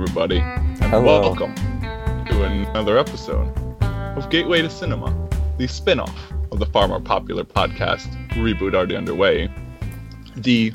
Everybody, 0.00 0.38
and 0.38 0.78
Hello. 0.84 1.20
welcome 1.20 1.54
to 1.54 2.42
another 2.42 2.96
episode 2.96 3.54
of 3.82 4.30
Gateway 4.30 4.62
to 4.62 4.70
Cinema, 4.70 5.14
the 5.58 5.66
spin 5.66 6.00
off 6.00 6.32
of 6.50 6.58
the 6.58 6.64
far 6.64 6.88
more 6.88 7.00
popular 7.00 7.44
podcast 7.44 8.08
Reboot 8.30 8.74
Already 8.74 8.96
Underway, 8.96 9.52
the 10.36 10.72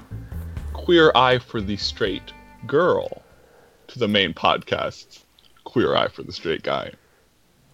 Queer 0.73 1.11
Eye 1.15 1.39
for 1.39 1.59
the 1.59 1.75
Straight 1.75 2.33
Girl 2.67 3.23
to 3.87 3.97
the 3.97 4.07
main 4.07 4.31
podcast, 4.31 5.23
Queer 5.63 5.95
Eye 5.95 6.07
for 6.07 6.21
the 6.21 6.31
Straight 6.31 6.61
Guy. 6.61 6.91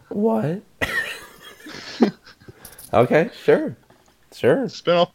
What? 0.08 0.62
okay, 2.94 3.30
sure. 3.44 3.76
Sure. 4.34 4.70
Spin 4.70 4.96
off 4.96 5.12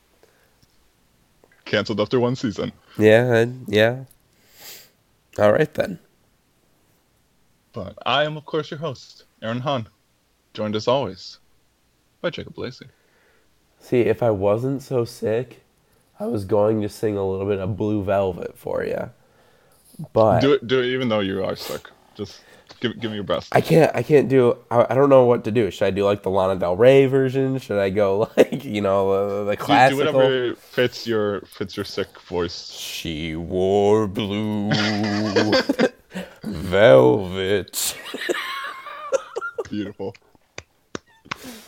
canceled 1.64 1.98
after 1.98 2.20
one 2.20 2.36
season. 2.36 2.72
Yeah, 2.98 3.46
yeah. 3.66 4.04
All 5.38 5.52
right 5.52 5.72
then. 5.72 5.98
But 7.76 7.98
I 8.06 8.24
am, 8.24 8.38
of 8.38 8.46
course, 8.46 8.70
your 8.70 8.80
host, 8.80 9.24
Aaron 9.42 9.60
Hahn, 9.60 9.86
joined 10.54 10.74
as 10.74 10.88
always 10.88 11.40
by 12.22 12.30
Jacob 12.30 12.56
Lacey. 12.56 12.86
See, 13.80 14.00
if 14.00 14.22
I 14.22 14.30
wasn't 14.30 14.80
so 14.80 15.04
sick, 15.04 15.62
I 16.18 16.24
was 16.24 16.46
going 16.46 16.80
to 16.80 16.88
sing 16.88 17.18
a 17.18 17.28
little 17.28 17.44
bit 17.44 17.58
of 17.58 17.76
Blue 17.76 18.02
Velvet 18.02 18.56
for 18.56 18.82
you. 18.82 19.10
But 20.14 20.40
Do 20.40 20.54
it, 20.54 20.66
do 20.66 20.80
it, 20.80 20.86
even 20.86 21.10
though 21.10 21.20
you 21.20 21.44
are 21.44 21.54
sick. 21.54 21.90
Just 22.14 22.40
give, 22.80 22.98
give 22.98 23.10
me 23.10 23.16
your 23.16 23.24
best. 23.24 23.54
I 23.54 23.60
can't 23.60 23.94
I 23.94 24.02
can't 24.02 24.30
do 24.30 24.56
I, 24.70 24.86
I 24.88 24.94
don't 24.94 25.10
know 25.10 25.26
what 25.26 25.44
to 25.44 25.50
do. 25.50 25.70
Should 25.70 25.84
I 25.84 25.90
do 25.90 26.02
like 26.02 26.22
the 26.22 26.30
Lana 26.30 26.58
Del 26.58 26.76
Rey 26.76 27.04
version? 27.04 27.58
Should 27.58 27.78
I 27.78 27.90
go 27.90 28.30
like, 28.38 28.64
you 28.64 28.80
know, 28.80 29.44
the, 29.44 29.50
the 29.50 29.56
Do- 29.56 29.90
do, 29.90 29.96
whatever 29.98 30.54
fits 30.54 31.06
your 31.06 31.42
fits 31.42 31.76
your 31.76 31.84
sick 31.84 32.18
voice. 32.22 32.70
She 32.70 33.36
wore 33.36 34.06
blue 34.06 34.70
velvet. 36.44 37.96
Beautiful. 39.68 40.14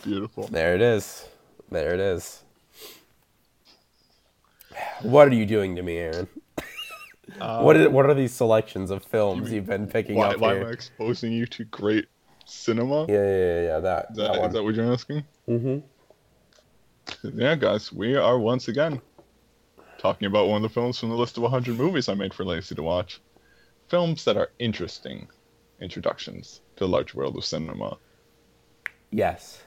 Beautiful. 0.03 0.47
There 0.47 0.75
it 0.75 0.81
is. 0.81 1.25
There 1.69 1.93
it 1.93 1.99
is. 1.99 2.43
What 5.19 5.27
are 5.27 5.35
you 5.35 5.45
doing 5.45 5.75
to 5.75 5.81
me, 5.81 5.97
Aaron? 5.97 6.29
what 7.39 7.75
are, 7.75 7.89
what 7.89 8.05
are 8.05 8.13
these 8.13 8.33
selections 8.33 8.89
of 8.89 9.03
films 9.03 9.51
you've 9.51 9.65
been 9.65 9.85
picking 9.85 10.15
Why, 10.15 10.29
up 10.29 10.39
why 10.39 10.55
am 10.55 10.67
I 10.67 10.69
exposing 10.69 11.33
you 11.33 11.45
to 11.47 11.65
great 11.65 12.05
cinema? 12.45 13.05
Yeah, 13.09 13.15
yeah, 13.15 13.25
yeah, 13.25 13.61
yeah. 13.63 13.79
That, 13.79 14.07
Is 14.11 14.15
that, 14.15 14.33
that, 14.33 14.45
is 14.45 14.53
that 14.53 14.63
what 14.63 14.75
you're 14.75 14.93
asking? 14.93 15.25
mm-hmm. 15.45 17.37
Yeah, 17.37 17.55
guys, 17.55 17.91
we 17.91 18.15
are 18.15 18.39
once 18.39 18.69
again 18.69 19.01
talking 19.97 20.25
about 20.25 20.47
one 20.47 20.63
of 20.63 20.63
the 20.63 20.73
films 20.73 20.97
from 20.97 21.09
the 21.09 21.15
list 21.15 21.35
of 21.35 21.43
100 21.43 21.77
movies 21.77 22.07
I 22.07 22.13
made 22.13 22.33
for 22.33 22.45
Lacey 22.45 22.75
to 22.75 22.83
watch. 22.83 23.19
Films 23.89 24.23
that 24.23 24.37
are 24.37 24.51
interesting 24.57 25.27
introductions 25.81 26.61
to 26.77 26.85
the 26.85 26.87
large 26.87 27.13
world 27.13 27.35
of 27.35 27.43
cinema. 27.43 27.97
Yes, 29.11 29.61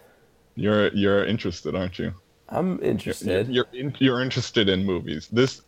You're 0.55 0.89
you're 0.94 1.27
interested, 1.27 1.75
aren't 1.75 1.98
you? 1.98 2.14
I'm 2.53 2.77
You're 2.78 2.91
interested. 2.91 3.48
you're, 3.48 3.67
you're 3.98 4.20
interested 4.22 4.69
in 4.69 4.84
movies. 4.84 5.28
This 5.33 5.62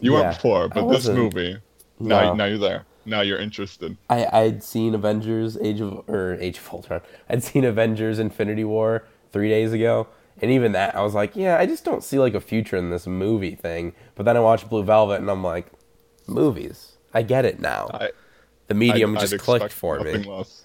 you 0.00 0.12
Yeah, 0.12 0.20
weren't 0.20 0.36
before, 0.36 0.68
but 0.68 0.88
this 0.88 1.08
movie 1.08 1.56
now 1.98 2.20
No. 2.22 2.34
now 2.34 2.44
you're 2.46 2.58
there. 2.58 2.84
Now 3.04 3.22
you're 3.22 3.38
interested. 3.38 3.96
I 4.10 4.26
I'd 4.32 4.62
seen 4.62 4.94
Avengers 4.94 5.56
Age 5.58 5.80
of 5.80 6.08
or 6.08 6.34
Age 6.40 6.58
of 6.58 6.68
Ultron. 6.72 7.00
I'd 7.28 7.42
seen 7.42 7.64
Avengers 7.64 8.18
Infinity 8.18 8.64
War 8.64 9.04
three 9.32 9.48
days 9.48 9.72
ago, 9.72 10.06
and 10.40 10.50
even 10.50 10.72
that 10.72 10.94
I 10.94 11.02
was 11.02 11.14
like, 11.14 11.34
yeah, 11.34 11.58
I 11.58 11.66
just 11.66 11.84
don't 11.84 12.04
see 12.04 12.18
like 12.18 12.34
a 12.34 12.40
future 12.40 12.76
in 12.76 12.90
this 12.90 13.06
movie 13.06 13.54
thing. 13.54 13.94
But 14.14 14.24
then 14.24 14.36
I 14.36 14.40
watched 14.40 14.68
Blue 14.68 14.84
Velvet, 14.84 15.20
and 15.20 15.30
I'm 15.30 15.42
like, 15.42 15.66
movies. 16.26 16.92
I 17.14 17.22
get 17.22 17.44
it 17.46 17.58
now. 17.60 17.88
I 17.94 18.10
the 18.68 18.74
medium 18.74 19.16
I'd- 19.16 19.26
just 19.26 19.42
clicked 19.42 19.72
for 19.72 19.98
me. 20.00 20.18
less. 20.18 20.64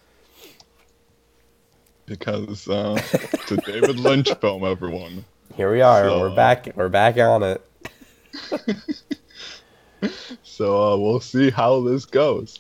Because 2.06 2.68
uh, 2.68 3.02
it's 3.14 3.52
a 3.52 3.58
David 3.58 3.97
Lynch 3.97 4.30
film, 4.42 4.66
everyone. 4.66 5.24
Here 5.56 5.72
we 5.72 5.81
are. 5.81 6.04
So- 6.06 6.20
We're 6.20 6.36
back. 6.36 6.70
We're 6.76 6.90
back 6.90 7.18
on 7.18 7.44
it. 7.44 7.62
So 10.44 10.94
uh, 10.94 10.98
we'll 10.98 11.22
see 11.22 11.50
how 11.50 11.80
this 11.81 12.06
goes. 12.06 12.59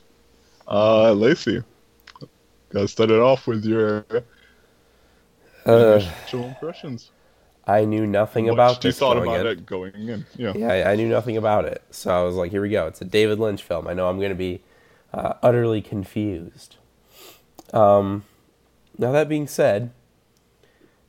Uh, 0.65 1.11
Lacey, 1.11 1.61
gotta 2.69 2.87
start 2.87 3.11
it 3.11 3.19
off 3.19 3.45
with 3.47 3.65
your 3.65 4.05
Uh, 5.67 5.99
initial 6.01 6.45
impressions. 6.45 7.11
I 7.67 7.83
knew 7.83 8.07
nothing 8.07 8.45
What 8.45 8.53
about 8.53 8.75
you 8.83 8.89
this 8.89 8.97
thought 8.97 9.17
about 9.17 9.41
in. 9.41 9.47
it 9.47 9.65
going 9.65 9.93
in. 9.93 10.25
Yeah. 10.37 10.53
Yeah, 10.55 10.71
I, 10.71 10.91
I 10.93 10.95
knew 10.95 11.07
nothing 11.09 11.35
about 11.37 11.65
it. 11.65 11.83
So 11.91 12.17
I 12.17 12.23
was 12.23 12.35
like, 12.35 12.49
here 12.51 12.61
we 12.61 12.69
go. 12.69 12.87
It's 12.87 13.01
a 13.01 13.05
David 13.05 13.39
Lynch 13.39 13.61
film. 13.61 13.87
I 13.89 13.93
know 13.93 14.07
I'm 14.09 14.17
going 14.17 14.29
to 14.29 14.35
be 14.35 14.61
uh, 15.13 15.33
utterly 15.43 15.81
confused. 15.81 16.77
Um, 17.73 18.23
now, 18.97 19.11
that 19.11 19.27
being 19.29 19.47
said, 19.47 19.91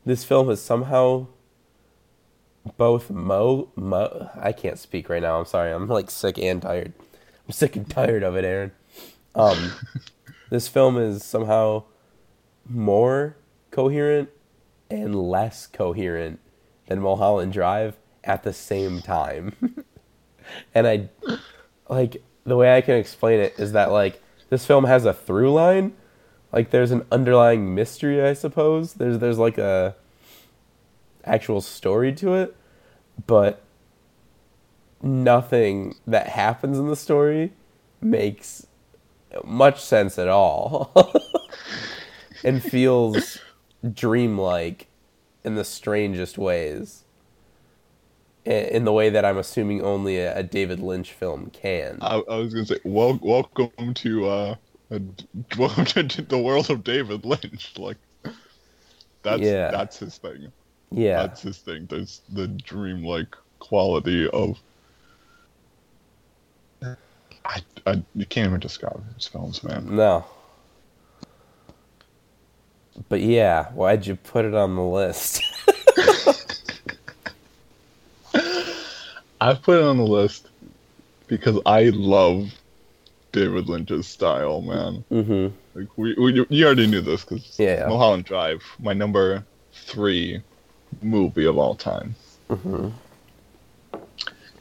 this 0.04 0.24
film 0.24 0.48
has 0.48 0.60
somehow 0.60 1.28
both 2.76 3.10
mo 3.10 3.70
mo. 3.76 4.30
I 4.34 4.52
can't 4.52 4.78
speak 4.78 5.08
right 5.08 5.22
now. 5.22 5.38
I'm 5.38 5.46
sorry. 5.46 5.72
I'm 5.72 5.88
like 5.88 6.10
sick 6.10 6.38
and 6.38 6.62
tired. 6.62 6.92
I'm 7.46 7.52
sick 7.52 7.76
and 7.76 7.88
tired 7.88 8.22
of 8.22 8.36
it, 8.36 8.44
Aaron. 8.44 8.72
Um, 9.34 9.72
this 10.50 10.68
film 10.68 10.96
is 10.96 11.22
somehow 11.22 11.84
more 12.68 13.36
coherent 13.70 14.30
and 14.90 15.14
less 15.14 15.66
coherent 15.66 16.40
than 16.86 17.00
Mulholland 17.00 17.52
Drive 17.52 17.96
at 18.22 18.42
the 18.42 18.52
same 18.52 19.00
time. 19.00 19.54
and 20.74 20.86
I 20.86 21.08
like 21.88 22.22
the 22.44 22.56
way 22.56 22.76
I 22.76 22.80
can 22.80 22.96
explain 22.96 23.40
it 23.40 23.54
is 23.58 23.72
that 23.72 23.90
like 23.90 24.22
this 24.50 24.64
film 24.64 24.84
has 24.84 25.04
a 25.04 25.12
through 25.12 25.52
line, 25.52 25.94
like 26.52 26.70
there's 26.70 26.90
an 26.90 27.04
underlying 27.10 27.74
mystery, 27.74 28.22
I 28.22 28.32
suppose. 28.32 28.94
There's 28.94 29.18
there's 29.18 29.38
like 29.38 29.58
a 29.58 29.96
actual 31.24 31.60
story 31.60 32.12
to 32.14 32.34
it, 32.34 32.56
but 33.26 33.62
nothing 35.02 35.94
that 36.06 36.28
happens 36.28 36.78
in 36.78 36.88
the 36.88 36.96
story 36.96 37.52
makes 38.00 38.66
much 39.44 39.82
sense 39.82 40.18
at 40.18 40.28
all. 40.28 40.92
and 42.44 42.62
feels 42.62 43.38
dreamlike 43.92 44.86
in 45.44 45.54
the 45.54 45.64
strangest 45.64 46.38
ways. 46.38 47.04
In 48.44 48.84
the 48.84 48.92
way 48.92 49.08
that 49.08 49.24
I'm 49.24 49.38
assuming 49.38 49.82
only 49.82 50.18
a, 50.18 50.42
David 50.42 50.78
Lynch 50.78 51.12
film 51.12 51.48
can. 51.50 51.98
I, 52.02 52.16
I 52.28 52.36
was 52.36 52.52
gonna 52.52 52.66
say, 52.66 52.78
wel- 52.84 53.18
welcome 53.22 53.94
to 53.94 54.26
uh, 54.28 54.54
a, 54.90 55.00
welcome 55.58 56.08
to 56.08 56.20
the 56.22 56.38
world 56.38 56.68
of 56.68 56.84
David 56.84 57.24
Lynch. 57.24 57.72
Like, 57.78 57.96
that's 59.22 59.40
Yeah. 59.40 59.70
that's 59.70 59.98
his 59.98 60.18
thing. 60.18 60.52
Yeah. 60.94 61.22
That's 61.22 61.42
his 61.42 61.58
thing. 61.58 61.86
There's 61.86 62.22
the 62.32 62.48
dreamlike 62.48 63.36
quality 63.58 64.28
of. 64.28 64.58
I, 67.46 67.60
I 67.86 68.02
you 68.14 68.24
can't 68.24 68.48
even 68.48 68.60
describe 68.60 69.02
his 69.14 69.26
films, 69.26 69.62
man. 69.62 69.94
No. 69.94 70.24
But 73.08 73.20
yeah, 73.20 73.66
why'd 73.72 74.06
you 74.06 74.16
put 74.16 74.44
it 74.44 74.54
on 74.54 74.76
the 74.76 74.82
list? 74.82 75.42
I've 79.40 79.60
put 79.62 79.78
it 79.78 79.84
on 79.84 79.98
the 79.98 80.06
list 80.06 80.48
because 81.26 81.58
I 81.66 81.90
love 81.90 82.50
David 83.32 83.68
Lynch's 83.68 84.06
style, 84.06 84.62
man. 84.62 85.04
mm-hmm. 85.10 85.54
Like 85.78 85.88
we, 85.98 86.14
we 86.14 86.46
you 86.48 86.66
already 86.66 86.86
knew 86.86 87.00
this 87.00 87.24
because 87.24 87.58
Yeah. 87.58 87.86
Mulholland 87.88 88.24
Drive, 88.24 88.62
my 88.78 88.92
number 88.92 89.44
three 89.72 90.40
movie 91.02 91.44
of 91.46 91.56
all 91.58 91.74
time. 91.74 92.14
Mm-hmm. 92.50 92.88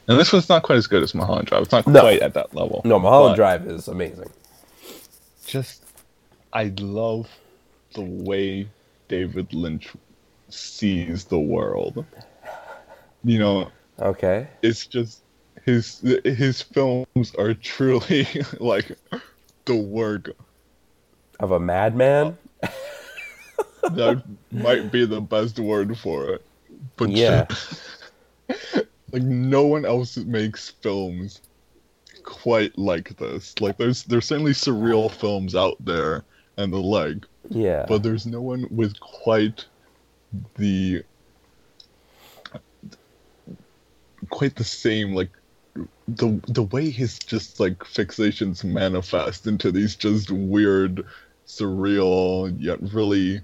And 0.06 0.18
this 0.20 0.32
one's 0.32 0.48
not 0.48 0.62
quite 0.62 0.76
as 0.76 0.86
good 0.86 1.02
as 1.02 1.14
Mulholland 1.14 1.46
Drive. 1.48 1.62
It's 1.62 1.72
not 1.72 1.86
No. 1.86 2.00
quite 2.00 2.20
at 2.20 2.34
that 2.34 2.54
level. 2.54 2.82
No, 2.84 2.98
Mulholland 2.98 3.36
Drive 3.36 3.66
is 3.66 3.88
amazing. 3.88 4.28
Just, 5.46 5.82
I 6.52 6.72
love 6.78 7.28
the 7.94 8.02
way 8.02 8.68
David 9.08 9.52
Lynch 9.54 9.88
sees 10.50 11.24
the 11.24 11.38
world. 11.38 12.04
You 13.24 13.38
know, 13.38 13.70
Okay. 14.00 14.46
it's 14.62 14.86
just 14.86 15.20
his 15.64 16.00
his 16.24 16.60
films 16.60 17.34
are 17.38 17.54
truly 17.54 18.26
like 18.60 18.90
the 19.64 19.74
work 19.76 20.30
Of 21.40 21.52
a 21.52 21.60
madman? 21.60 22.36
that 23.92 24.22
might 24.50 24.90
be 24.90 25.04
the 25.06 25.20
best 25.20 25.58
word 25.58 25.96
for 25.98 26.30
it. 26.30 26.44
But 26.96 27.10
Yeah. 27.10 27.46
like 29.12 29.22
no 29.22 29.64
one 29.66 29.84
else 29.84 30.16
makes 30.16 30.70
films 30.70 31.40
quite 32.22 32.76
like 32.78 33.16
this. 33.16 33.54
Like 33.60 33.76
there's 33.76 34.02
there's 34.04 34.26
certainly 34.26 34.52
surreal 34.52 35.10
films 35.10 35.54
out 35.54 35.76
there 35.84 36.24
and 36.56 36.72
the 36.72 36.78
like, 36.78 37.24
Yeah. 37.48 37.84
but 37.88 38.02
there's 38.02 38.26
no 38.26 38.40
one 38.40 38.66
with 38.70 38.98
quite 39.00 39.64
the 40.56 41.02
quite 44.30 44.56
the 44.56 44.64
same 44.64 45.14
like 45.14 45.30
the 46.08 46.40
the 46.48 46.62
way 46.62 46.90
his 46.90 47.18
just 47.18 47.60
like 47.60 47.78
fixations 47.80 48.64
manifest 48.64 49.46
into 49.46 49.70
these 49.72 49.96
just 49.96 50.30
weird, 50.30 51.04
surreal 51.46 52.54
yet 52.58 52.78
really 52.92 53.40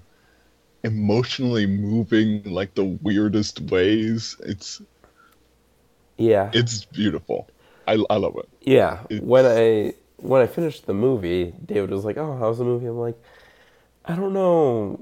emotionally 0.83 1.65
moving 1.65 2.43
like 2.43 2.73
the 2.75 2.85
weirdest 2.85 3.61
ways. 3.61 4.35
It's 4.41 4.81
Yeah. 6.17 6.49
it's 6.53 6.85
beautiful. 6.85 7.47
I 7.87 8.03
I 8.09 8.17
love 8.17 8.35
it. 8.37 8.49
Yeah, 8.61 9.03
It's- 9.09 9.21
when 9.21 9.45
I 9.45 9.93
when 10.17 10.41
I 10.41 10.47
finished 10.47 10.85
the 10.85 10.93
movie, 10.93 11.53
David 11.65 11.89
was 11.89 12.05
like, 12.05 12.17
"Oh, 12.17 12.37
how's 12.37 12.59
the 12.59 12.63
movie?" 12.63 12.85
I'm 12.85 12.99
like, 12.99 13.17
"I 14.05 14.15
don't 14.15 14.33
know 14.33 14.99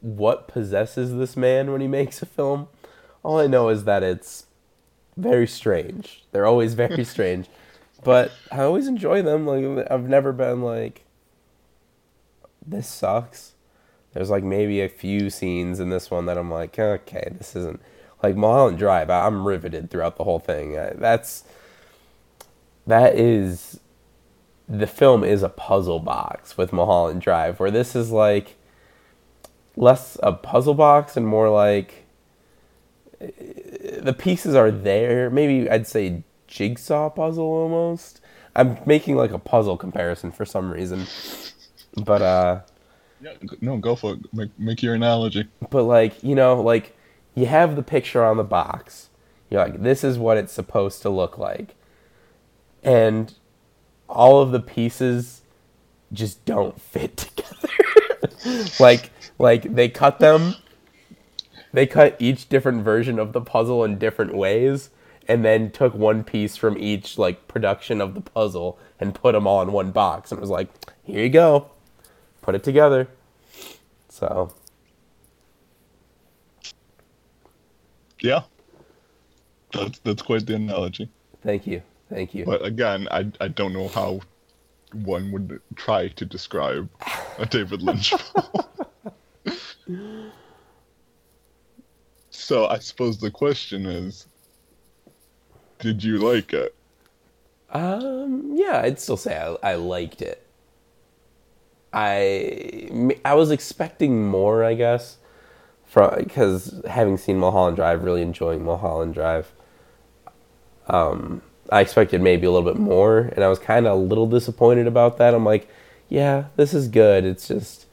what 0.00 0.48
possesses 0.48 1.14
this 1.14 1.36
man 1.36 1.70
when 1.72 1.80
he 1.80 1.88
makes 1.88 2.22
a 2.22 2.26
film. 2.26 2.68
All 3.22 3.38
I 3.38 3.46
know 3.46 3.68
is 3.68 3.84
that 3.84 4.02
it's 4.02 4.46
very 5.16 5.46
strange. 5.46 6.24
They're 6.32 6.46
always 6.46 6.74
very 6.74 7.04
strange, 7.14 7.48
but 8.02 8.32
I 8.50 8.62
always 8.62 8.88
enjoy 8.88 9.22
them. 9.22 9.46
Like 9.46 9.90
I've 9.90 10.08
never 10.08 10.32
been 10.32 10.62
like, 10.62 11.04
this 12.66 12.88
sucks. 12.88 13.54
There's 14.12 14.30
like 14.30 14.44
maybe 14.44 14.80
a 14.80 14.88
few 14.88 15.30
scenes 15.30 15.80
in 15.80 15.90
this 15.90 16.10
one 16.10 16.26
that 16.26 16.36
I'm 16.36 16.50
like, 16.50 16.78
okay, 16.78 17.32
this 17.36 17.56
isn't 17.56 17.80
like 18.22 18.36
Mulholland 18.36 18.78
Drive. 18.78 19.10
I'm 19.10 19.46
riveted 19.46 19.90
throughout 19.90 20.16
the 20.16 20.24
whole 20.24 20.38
thing. 20.38 20.72
That's 20.72 21.44
that 22.86 23.14
is 23.14 23.80
the 24.68 24.86
film 24.86 25.24
is 25.24 25.42
a 25.42 25.48
puzzle 25.48 25.98
box 25.98 26.56
with 26.56 26.72
Mulholland 26.72 27.20
Drive, 27.20 27.60
where 27.60 27.70
this 27.70 27.96
is 27.96 28.10
like 28.10 28.56
less 29.76 30.18
a 30.22 30.32
puzzle 30.32 30.74
box 30.74 31.16
and 31.16 31.26
more 31.26 31.48
like 31.48 32.04
uh, 33.20 33.26
the 34.00 34.14
pieces 34.16 34.54
are 34.54 34.70
there. 34.70 35.30
Maybe 35.30 35.68
I'd 35.70 35.86
say 35.86 36.22
jigsaw 36.46 37.10
puzzle 37.10 37.44
almost. 37.44 38.20
I'm 38.54 38.78
making 38.84 39.16
like 39.16 39.30
a 39.30 39.38
puzzle 39.38 39.78
comparison 39.78 40.30
for 40.30 40.44
some 40.44 40.70
reason, 40.70 41.06
but 41.96 42.20
uh, 42.20 42.60
Yeah, 43.22 43.34
no, 43.60 43.76
go 43.76 43.94
for 43.94 44.14
it. 44.14 44.34
Make 44.34 44.50
make 44.58 44.82
your 44.82 44.94
analogy. 44.94 45.46
but 45.70 45.84
like 45.84 46.22
you 46.24 46.34
know, 46.34 46.60
like 46.60 46.96
you 47.34 47.46
have 47.46 47.76
the 47.76 47.82
picture 47.82 48.24
on 48.24 48.36
the 48.36 48.44
box. 48.44 49.08
You're 49.48 49.62
like, 49.62 49.82
this 49.82 50.02
is 50.02 50.18
what 50.18 50.38
it's 50.38 50.52
supposed 50.52 51.02
to 51.02 51.10
look 51.10 51.38
like, 51.38 51.74
and 52.82 53.32
all 54.08 54.40
of 54.42 54.50
the 54.50 54.60
pieces 54.60 55.42
just 56.12 56.44
don't 56.44 56.80
fit 56.80 57.16
together. 57.16 58.72
like 58.80 59.10
like 59.38 59.74
they 59.74 59.88
cut 59.88 60.18
them 60.18 60.54
they 61.72 61.86
cut 61.86 62.16
each 62.18 62.48
different 62.48 62.82
version 62.84 63.18
of 63.18 63.32
the 63.32 63.40
puzzle 63.40 63.84
in 63.84 63.98
different 63.98 64.34
ways 64.34 64.90
and 65.28 65.44
then 65.44 65.70
took 65.70 65.94
one 65.94 66.22
piece 66.24 66.56
from 66.56 66.76
each 66.76 67.16
like 67.18 67.48
production 67.48 68.00
of 68.00 68.14
the 68.14 68.20
puzzle 68.20 68.78
and 69.00 69.14
put 69.14 69.32
them 69.32 69.46
all 69.46 69.62
in 69.62 69.72
one 69.72 69.90
box 69.90 70.30
and 70.30 70.38
it 70.38 70.40
was 70.40 70.50
like 70.50 70.68
here 71.04 71.22
you 71.22 71.30
go 71.30 71.70
put 72.42 72.54
it 72.54 72.62
together 72.64 73.08
so 74.08 74.52
Yeah, 78.20 78.42
that's 79.72 79.98
that's 80.00 80.22
quite 80.22 80.46
the 80.46 80.54
analogy. 80.54 81.10
thank 81.42 81.66
you 81.66 81.82
thank 82.08 82.34
you 82.34 82.44
But 82.44 82.64
again, 82.64 83.08
I 83.10 83.32
I 83.40 83.48
don't 83.48 83.72
know 83.72 83.88
how 83.88 84.20
one 84.92 85.32
would 85.32 85.60
try 85.74 86.08
to 86.08 86.24
describe 86.24 86.88
a 87.38 87.46
David 87.46 87.82
Lynch 87.82 88.10
film. 88.12 88.64
so 92.30 92.66
I 92.66 92.78
suppose 92.78 93.18
the 93.18 93.30
question 93.30 93.86
is, 93.86 94.26
did 95.80 96.04
you 96.04 96.18
like 96.18 96.52
it? 96.52 96.74
Um, 97.70 98.52
yeah, 98.54 98.82
I'd 98.84 99.00
still 99.00 99.16
say 99.16 99.36
I, 99.36 99.72
I 99.72 99.74
liked 99.76 100.20
it. 100.22 100.41
I 101.92 103.16
I 103.24 103.34
was 103.34 103.50
expecting 103.50 104.26
more, 104.26 104.64
I 104.64 104.74
guess, 104.74 105.18
from 105.84 106.14
because 106.16 106.82
having 106.88 107.16
seen 107.16 107.38
Mulholland 107.38 107.76
Drive, 107.76 108.02
really 108.04 108.22
enjoying 108.22 108.64
Mulholland 108.64 109.14
Drive. 109.14 109.52
Um, 110.88 111.42
I 111.70 111.80
expected 111.80 112.20
maybe 112.20 112.46
a 112.46 112.50
little 112.50 112.70
bit 112.70 112.80
more, 112.80 113.30
and 113.34 113.44
I 113.44 113.48
was 113.48 113.58
kind 113.58 113.86
of 113.86 113.92
a 113.92 114.02
little 114.02 114.26
disappointed 114.26 114.86
about 114.86 115.18
that. 115.18 115.32
I'm 115.32 115.44
like, 115.44 115.68
yeah, 116.08 116.46
this 116.56 116.74
is 116.74 116.88
good. 116.88 117.24
It's 117.24 117.48
just 117.48 117.86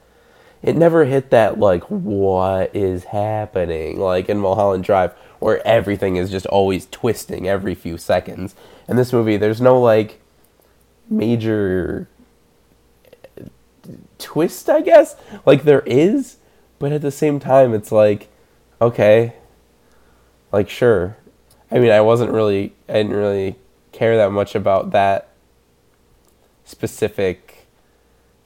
it 0.61 0.75
never 0.75 1.05
hit 1.05 1.29
that 1.29 1.59
like 1.59 1.83
what 1.85 2.75
is 2.75 3.05
happening 3.05 3.99
like 3.99 4.29
in 4.29 4.39
Mulholland 4.39 4.83
Drive 4.83 5.13
where 5.39 5.65
everything 5.65 6.17
is 6.17 6.29
just 6.29 6.45
always 6.47 6.87
twisting 6.91 7.47
every 7.47 7.75
few 7.75 7.97
seconds. 7.97 8.55
In 8.87 8.97
this 8.97 9.13
movie 9.13 9.37
there's 9.37 9.61
no 9.61 9.79
like 9.79 10.21
major 11.09 12.09
twist, 14.17 14.69
I 14.69 14.81
guess. 14.81 15.15
Like 15.45 15.63
there 15.63 15.81
is, 15.85 16.37
but 16.77 16.91
at 16.91 17.01
the 17.01 17.11
same 17.11 17.39
time 17.39 17.73
it's 17.73 17.91
like 17.91 18.29
okay. 18.81 19.33
Like 20.51 20.69
sure. 20.69 21.17
I 21.71 21.79
mean, 21.79 21.91
I 21.91 22.01
wasn't 22.01 22.31
really 22.31 22.73
I 22.87 22.93
didn't 22.93 23.13
really 23.13 23.55
care 23.91 24.17
that 24.17 24.31
much 24.31 24.55
about 24.55 24.91
that 24.91 25.29
specific 26.65 27.67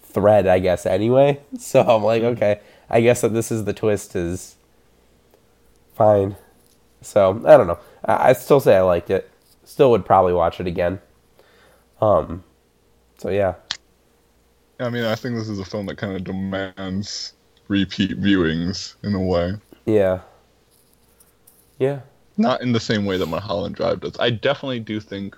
thread, 0.03 0.47
I 0.47 0.59
guess, 0.59 0.85
anyway. 0.85 1.39
So 1.59 1.81
I'm 1.81 2.03
like, 2.03 2.23
okay, 2.23 2.61
I 2.89 3.01
guess 3.01 3.21
that 3.21 3.33
this 3.33 3.51
is 3.51 3.65
the 3.65 3.73
twist 3.73 4.15
is 4.15 4.55
fine. 5.95 6.35
So 7.01 7.41
I 7.45 7.57
don't 7.57 7.67
know. 7.67 7.79
I, 8.05 8.29
I 8.29 8.33
still 8.33 8.59
say 8.59 8.75
I 8.75 8.81
liked 8.81 9.09
it. 9.09 9.29
Still 9.63 9.91
would 9.91 10.05
probably 10.05 10.33
watch 10.33 10.59
it 10.59 10.67
again. 10.67 10.99
Um. 12.01 12.43
So 13.17 13.29
yeah. 13.29 13.55
I 14.79 14.89
mean, 14.89 15.03
I 15.03 15.15
think 15.15 15.35
this 15.35 15.49
is 15.49 15.59
a 15.59 15.65
film 15.65 15.85
that 15.87 15.97
kind 15.97 16.15
of 16.15 16.23
demands 16.23 17.33
repeat 17.67 18.19
viewings 18.19 18.95
in 19.03 19.13
a 19.13 19.21
way. 19.21 19.53
Yeah. 19.85 20.21
Yeah. 21.79 22.01
Not 22.37 22.61
in 22.61 22.71
the 22.71 22.79
same 22.79 23.05
way 23.05 23.17
that 23.17 23.27
Mulholland 23.27 23.75
Drive 23.75 24.01
does. 24.01 24.17
I 24.19 24.31
definitely 24.31 24.79
do 24.79 24.99
think 24.99 25.37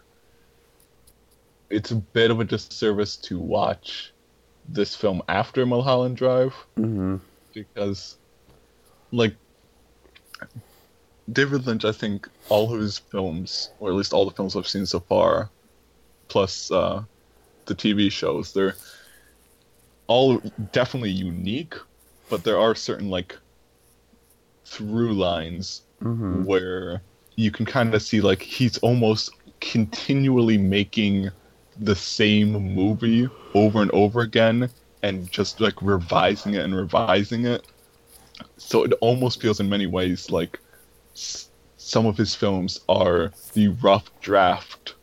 it's 1.70 1.92
a 1.92 1.96
bit 1.96 2.32
of 2.32 2.40
a 2.40 2.46
disservice 2.46 3.16
to 3.18 3.40
watch 3.40 4.14
this 4.68 4.96
film 4.96 5.22
after 5.28 5.66
Mulholland 5.66 6.18
Drive 6.18 6.54
hmm 6.76 7.18
because, 7.54 8.18
like, 9.12 9.34
David 11.32 11.66
Lynch, 11.66 11.86
I 11.86 11.92
think 11.94 12.28
all 12.50 12.74
of 12.74 12.80
his 12.80 13.00
films, 13.00 13.70
or 13.80 13.90
at 13.90 13.96
least 13.96 14.14
all 14.14 14.26
the 14.26 14.36
films 14.36 14.56
I've 14.56 14.68
seen 14.68 14.86
so 14.86 15.00
far, 15.00 15.50
plus 16.28 16.70
uh, 16.70 17.04
the 17.66 17.74
TV 17.74 18.12
shows, 18.12 18.54
they're 18.54 18.76
all 20.08 20.40
definitely 20.72 21.12
unique, 21.12 21.76
but 22.30 22.44
there 22.44 22.60
are 22.60 22.76
certain 22.76 23.10
like 23.10 23.38
through 24.66 25.14
lines 25.14 25.84
hmm 26.02 26.46
where 26.46 27.04
you 27.36 27.52
can 27.52 27.66
kind 27.66 27.94
of 27.94 28.02
see 28.02 28.22
like 28.22 28.42
he's 28.42 28.78
almost 28.80 29.30
continually 29.62 30.58
making 30.58 31.30
the 31.78 31.96
same 31.96 32.52
movie 32.52 33.28
over 33.54 33.82
and 33.82 33.92
over 33.92 34.22
again 34.22 34.72
and 35.04 35.30
just 35.32 35.60
like 35.60 35.82
revising 35.82 36.54
it 36.54 36.64
and 36.64 36.76
revising 36.76 37.46
it. 37.46 37.64
So 38.58 38.84
it 38.86 38.94
almost 39.02 39.42
feels 39.42 39.60
in 39.62 39.70
many 39.70 39.88
ways 39.88 40.32
like 40.32 40.60
s- 41.16 41.52
some 41.78 42.06
of 42.08 42.18
his 42.18 42.36
films 42.36 42.80
are 42.90 43.36
the 43.54 43.70
rough 43.70 44.12
draft 44.22 44.96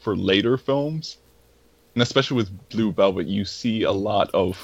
for 0.00 0.16
later 0.16 0.58
films 0.58 1.18
and 1.98 2.02
especially 2.04 2.36
with 2.36 2.68
blue 2.68 2.92
velvet 2.92 3.26
you 3.26 3.44
see 3.44 3.82
a 3.82 3.90
lot 3.90 4.30
of 4.32 4.54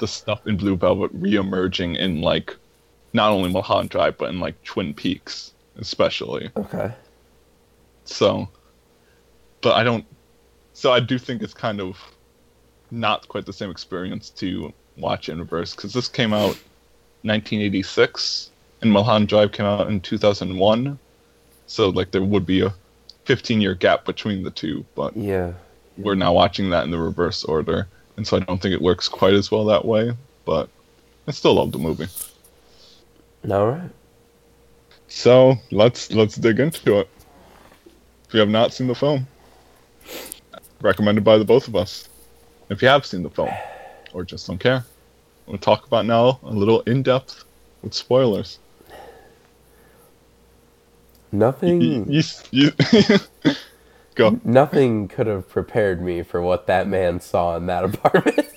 the 0.00 0.08
stuff 0.08 0.44
in 0.48 0.56
blue 0.56 0.74
velvet 0.76 1.08
re-emerging 1.14 1.94
in 1.94 2.20
like 2.20 2.56
not 3.12 3.30
only 3.30 3.48
mulholland 3.48 3.88
drive 3.88 4.18
but 4.18 4.28
in 4.28 4.40
like 4.40 4.60
twin 4.64 4.92
peaks 4.92 5.52
especially 5.78 6.50
Okay. 6.56 6.92
so 8.04 8.48
but 9.60 9.76
i 9.76 9.84
don't 9.84 10.04
so 10.72 10.90
i 10.90 10.98
do 10.98 11.16
think 11.16 11.42
it's 11.42 11.54
kind 11.54 11.80
of 11.80 11.96
not 12.90 13.28
quite 13.28 13.46
the 13.46 13.52
same 13.52 13.70
experience 13.70 14.28
to 14.30 14.72
watch 14.96 15.28
in 15.28 15.38
reverse 15.38 15.76
because 15.76 15.92
this 15.92 16.08
came 16.08 16.32
out 16.32 16.56
1986 17.22 18.50
and 18.82 18.90
mulholland 18.90 19.28
drive 19.28 19.52
came 19.52 19.64
out 19.66 19.86
in 19.88 20.00
2001 20.00 20.98
so 21.68 21.88
like 21.90 22.10
there 22.10 22.24
would 22.24 22.44
be 22.44 22.62
a 22.62 22.74
15 23.26 23.60
year 23.60 23.76
gap 23.76 24.04
between 24.04 24.42
the 24.42 24.50
two 24.50 24.84
but 24.96 25.16
Yeah. 25.16 25.52
We're 26.02 26.14
now 26.14 26.32
watching 26.32 26.70
that 26.70 26.84
in 26.84 26.90
the 26.90 26.98
reverse 26.98 27.44
order 27.44 27.86
and 28.16 28.26
so 28.26 28.36
i 28.36 28.40
don't 28.40 28.60
think 28.60 28.74
it 28.74 28.80
works 28.82 29.08
quite 29.08 29.34
as 29.34 29.50
well 29.50 29.64
that 29.64 29.84
way 29.84 30.12
but 30.44 30.68
i 31.26 31.30
still 31.30 31.54
love 31.54 31.72
the 31.72 31.78
movie 31.78 32.06
All 33.50 33.66
right. 33.68 33.90
so 35.08 35.54
let's 35.70 36.12
let's 36.12 36.36
dig 36.36 36.60
into 36.60 36.98
it 37.00 37.08
if 38.28 38.34
you 38.34 38.40
have 38.40 38.48
not 38.48 38.72
seen 38.72 38.86
the 38.86 38.94
film 38.94 39.26
recommended 40.80 41.24
by 41.24 41.36
the 41.38 41.44
both 41.44 41.68
of 41.68 41.76
us 41.76 42.08
if 42.68 42.80
you 42.82 42.88
have 42.88 43.04
seen 43.04 43.22
the 43.22 43.30
film 43.30 43.50
or 44.12 44.24
just 44.24 44.46
don't 44.46 44.58
care 44.58 44.84
we'll 45.46 45.58
talk 45.58 45.86
about 45.86 46.06
now 46.06 46.38
a 46.42 46.50
little 46.50 46.80
in 46.82 47.02
depth 47.02 47.44
with 47.82 47.94
spoilers 47.94 48.58
Nothing. 51.32 51.80
you, 52.10 52.22
you, 52.50 52.70
you- 52.70 52.72
Go. 54.20 54.40
Nothing 54.44 55.08
could 55.08 55.26
have 55.28 55.48
prepared 55.48 56.02
me 56.02 56.22
for 56.22 56.42
what 56.42 56.66
that 56.68 56.88
man 56.88 57.20
saw 57.20 57.56
in 57.56 57.66
that 57.66 57.84
apartment. 57.94 58.48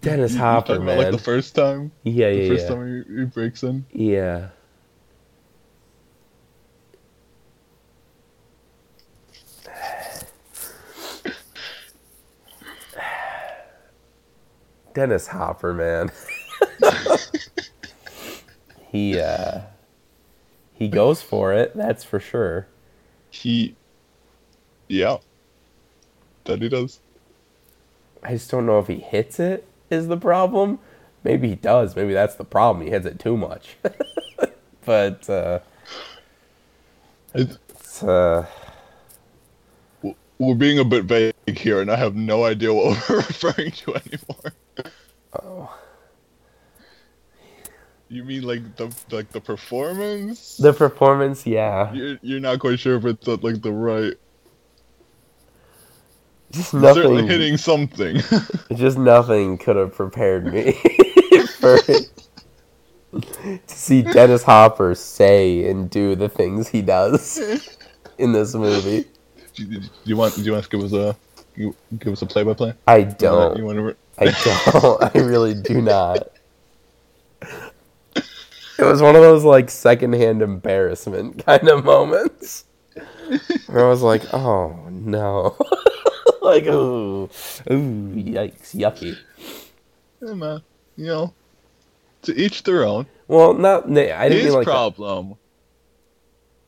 Dennis 0.00 0.36
Hopper, 0.36 0.80
man. 0.80 0.98
Like 0.98 1.12
the 1.12 1.18
first 1.18 1.54
time. 1.54 1.92
yeah, 2.04 2.30
The 2.30 2.42
yeah, 2.42 2.48
first 2.48 2.68
yeah. 2.68 2.68
time 2.68 3.04
he, 3.08 3.20
he 3.20 3.24
breaks 3.26 3.62
in. 3.64 3.86
Yeah. 3.92 4.50
Dennis 14.94 15.28
Hopper, 15.28 15.72
man. 15.72 16.10
he 18.90 19.18
uh 19.18 19.60
he 20.74 20.88
goes 20.88 21.22
for 21.22 21.52
it, 21.52 21.76
that's 21.76 22.04
for 22.04 22.18
sure. 22.18 22.66
He. 23.30 23.76
Yeah. 24.88 25.18
That 26.44 26.62
he 26.62 26.68
does. 26.68 27.00
I 28.22 28.32
just 28.32 28.50
don't 28.50 28.66
know 28.66 28.78
if 28.78 28.86
he 28.86 28.96
hits 28.96 29.38
it 29.38 29.66
is 29.90 30.08
the 30.08 30.16
problem. 30.16 30.78
Maybe 31.22 31.50
he 31.50 31.54
does. 31.54 31.94
Maybe 31.94 32.14
that's 32.14 32.36
the 32.36 32.44
problem. 32.44 32.84
He 32.84 32.90
hits 32.90 33.06
it 33.06 33.18
too 33.18 33.36
much. 33.36 33.76
but 34.84 35.28
uh 35.28 35.60
it's 37.34 38.02
uh 38.02 38.46
we're 40.38 40.54
being 40.54 40.78
a 40.78 40.84
bit 40.84 41.04
vague 41.04 41.34
here, 41.58 41.82
and 41.82 41.90
I 41.90 41.96
have 41.96 42.16
no 42.16 42.44
idea 42.44 42.72
what 42.72 42.98
we're 43.08 43.16
referring 43.16 43.72
to 43.72 43.94
anymore. 43.94 44.52
Oh. 45.34 45.78
You 48.08 48.24
mean 48.24 48.42
like 48.42 48.76
the 48.76 48.92
like 49.10 49.30
the 49.30 49.40
performance? 49.40 50.56
The 50.56 50.72
performance, 50.72 51.46
yeah. 51.46 51.92
You're, 51.92 52.18
you're 52.22 52.40
not 52.40 52.58
quite 52.58 52.80
sure 52.80 52.96
if 52.96 53.04
it's 53.04 53.28
uh, 53.28 53.36
like 53.40 53.62
the 53.62 53.70
right. 53.70 54.14
Just 56.50 56.72
Certainly 56.72 57.22
nothing. 57.22 57.28
hitting 57.28 57.56
something. 57.56 58.20
Just 58.74 58.98
nothing 58.98 59.58
could 59.58 59.76
have 59.76 59.94
prepared 59.94 60.52
me 60.52 60.72
for 61.60 61.78
to 63.12 63.60
see 63.66 64.02
Dennis 64.02 64.42
Hopper 64.42 64.96
say 64.96 65.68
and 65.70 65.88
do 65.88 66.16
the 66.16 66.28
things 66.28 66.68
he 66.68 66.82
does 66.82 67.40
in 68.18 68.32
this 68.32 68.54
movie. 68.54 69.04
do, 69.54 69.64
you, 69.64 69.80
do 69.80 69.88
you 70.04 70.16
want 70.16 70.34
do 70.34 70.42
you 70.42 70.52
want 70.52 70.64
to 70.64 70.70
give 70.70 70.82
us 70.84 70.92
a 70.92 71.16
give 71.56 72.12
us 72.12 72.22
a 72.22 72.26
play 72.26 72.42
by 72.42 72.54
play? 72.54 72.74
I 72.88 73.02
don't. 73.02 73.56
You 73.56 73.64
want 73.64 73.78
to? 73.78 73.96
I 74.20 74.24
don't. 74.44 75.16
I 75.16 75.18
really 75.18 75.54
do 75.54 75.80
not. 75.80 76.28
It 77.42 78.84
was 78.84 79.02
one 79.02 79.14
of 79.14 79.22
those 79.22 79.44
like 79.44 79.70
secondhand 79.70 80.40
embarrassment 80.42 81.44
kind 81.44 81.68
of 81.68 81.84
moments 81.84 82.64
where 83.66 83.84
I 83.84 83.88
was 83.88 84.02
like, 84.02 84.22
"Oh 84.32 84.88
no!" 84.90 85.56
like, 86.42 86.64
"Ooh, 86.66 87.24
ooh, 87.70 88.14
yikes, 88.14 88.74
yucky." 88.74 89.16
Yeah, 90.22 90.34
man. 90.34 90.62
You 90.96 91.06
know, 91.06 91.34
to 92.22 92.34
each 92.34 92.62
their 92.62 92.84
own. 92.84 93.06
Well, 93.28 93.52
not. 93.54 93.84
I 93.86 94.28
didn't 94.28 94.44
His 94.44 94.54
like. 94.54 94.64
that. 94.66 94.72
problem 94.72 95.34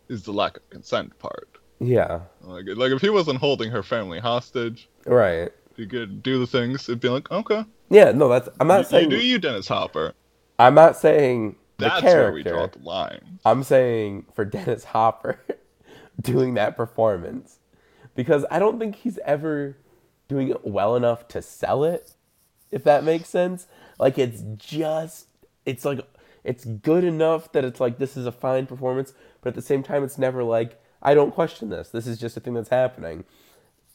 is 0.09 0.23
the 0.25 0.32
lack 0.32 0.59
of 0.59 0.68
consent 0.71 1.18
part. 1.18 1.49
Yeah. 1.80 2.21
Like, 2.42 2.64
like 2.76 2.92
if 2.92 3.00
he 3.00 3.11
wasn't 3.11 3.38
holding 3.38 3.71
her 3.71 3.82
family 3.82 4.21
hostage, 4.21 4.88
Right. 5.06 5.50
He 5.76 5.86
could 5.86 6.22
do 6.22 6.38
the 6.38 6.46
things. 6.46 6.88
It'd 6.88 7.00
be 7.00 7.08
like, 7.08 7.30
okay, 7.30 7.64
Yeah. 7.90 8.12
No, 8.12 8.28
that's. 8.28 8.48
I'm 8.60 8.66
not 8.66 8.78
you 8.78 8.84
saying. 8.84 9.08
do 9.10 9.16
you, 9.16 9.38
Dennis 9.38 9.68
Hopper. 9.68 10.14
I'm 10.58 10.74
not 10.74 10.96
saying 10.96 11.56
the 11.78 11.86
That's 11.86 12.02
where 12.02 12.32
we 12.32 12.42
draw 12.42 12.66
the 12.66 12.78
line. 12.78 13.38
I'm 13.44 13.62
saying 13.62 14.26
for 14.34 14.44
Dennis 14.46 14.84
Hopper 14.84 15.40
doing 16.20 16.54
that 16.54 16.76
performance 16.76 17.58
because 18.14 18.44
I 18.50 18.58
don't 18.58 18.78
think 18.78 18.96
he's 18.96 19.18
ever 19.24 19.76
doing 20.28 20.48
it 20.48 20.66
well 20.66 20.96
enough 20.96 21.28
to 21.28 21.42
sell 21.42 21.84
it 21.84 22.14
if 22.72 22.82
that 22.84 23.04
makes 23.04 23.28
sense. 23.28 23.66
Like 23.98 24.18
it's 24.18 24.42
just 24.56 25.26
it's 25.64 25.84
like 25.84 26.00
it's 26.42 26.64
good 26.64 27.04
enough 27.04 27.52
that 27.52 27.64
it's 27.64 27.78
like 27.80 27.98
this 27.98 28.16
is 28.16 28.26
a 28.26 28.32
fine 28.32 28.66
performance, 28.66 29.12
but 29.40 29.50
at 29.50 29.54
the 29.54 29.62
same 29.62 29.82
time 29.82 30.02
it's 30.02 30.18
never 30.18 30.42
like 30.42 30.82
I 31.02 31.14
don't 31.14 31.34
question 31.34 31.68
this. 31.68 31.90
This 31.90 32.06
is 32.06 32.18
just 32.18 32.36
a 32.36 32.40
thing 32.40 32.54
that's 32.54 32.70
happening. 32.70 33.24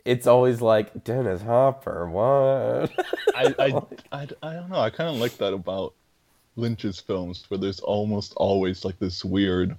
It's 0.08 0.26
always 0.26 0.62
like 0.62 1.04
Dennis 1.04 1.42
Hopper, 1.42 2.10
what? 2.10 2.92
I, 3.36 3.54
I, 3.60 3.82
I, 4.14 4.28
I 4.42 4.54
don't 4.54 4.70
know. 4.70 4.80
I 4.80 4.90
kind 4.90 5.10
of 5.10 5.18
like 5.18 5.38
that 5.40 5.52
about 5.54 5.96
Lynch's 6.56 6.98
films, 7.02 7.44
where 7.50 7.58
there's 7.58 7.82
almost 7.82 8.32
always 8.38 8.86
like 8.86 8.98
this 9.00 9.26
weird. 9.26 9.76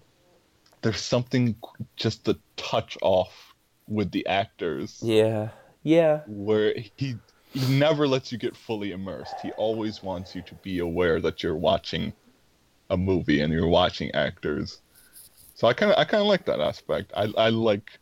There's 0.82 1.00
something 1.00 1.56
just 1.96 2.28
a 2.28 2.38
touch 2.58 2.98
off 3.00 3.54
with 3.88 4.10
the 4.10 4.26
actors, 4.26 5.00
yeah. 5.02 5.48
Yeah. 5.82 6.20
where 6.26 6.74
he 6.96 7.16
he 7.54 7.78
never 7.78 8.06
lets 8.06 8.30
you 8.30 8.36
get 8.36 8.54
fully 8.54 8.92
immersed. 8.92 9.34
He 9.42 9.50
always 9.52 10.02
wants 10.02 10.34
you 10.34 10.42
to 10.42 10.54
be 10.56 10.80
aware 10.80 11.20
that 11.20 11.42
you're 11.42 11.56
watching 11.56 12.12
a 12.90 12.98
movie 12.98 13.40
and 13.40 13.50
you're 13.50 13.66
watching 13.66 14.14
actors. 14.14 14.82
So 15.54 15.66
I 15.68 15.72
kind 15.72 15.90
of 15.90 15.98
I 15.98 16.04
kind 16.04 16.20
of 16.20 16.26
like 16.26 16.44
that 16.44 16.60
aspect. 16.60 17.12
I 17.16 17.32
I 17.38 17.48
like 17.48 17.98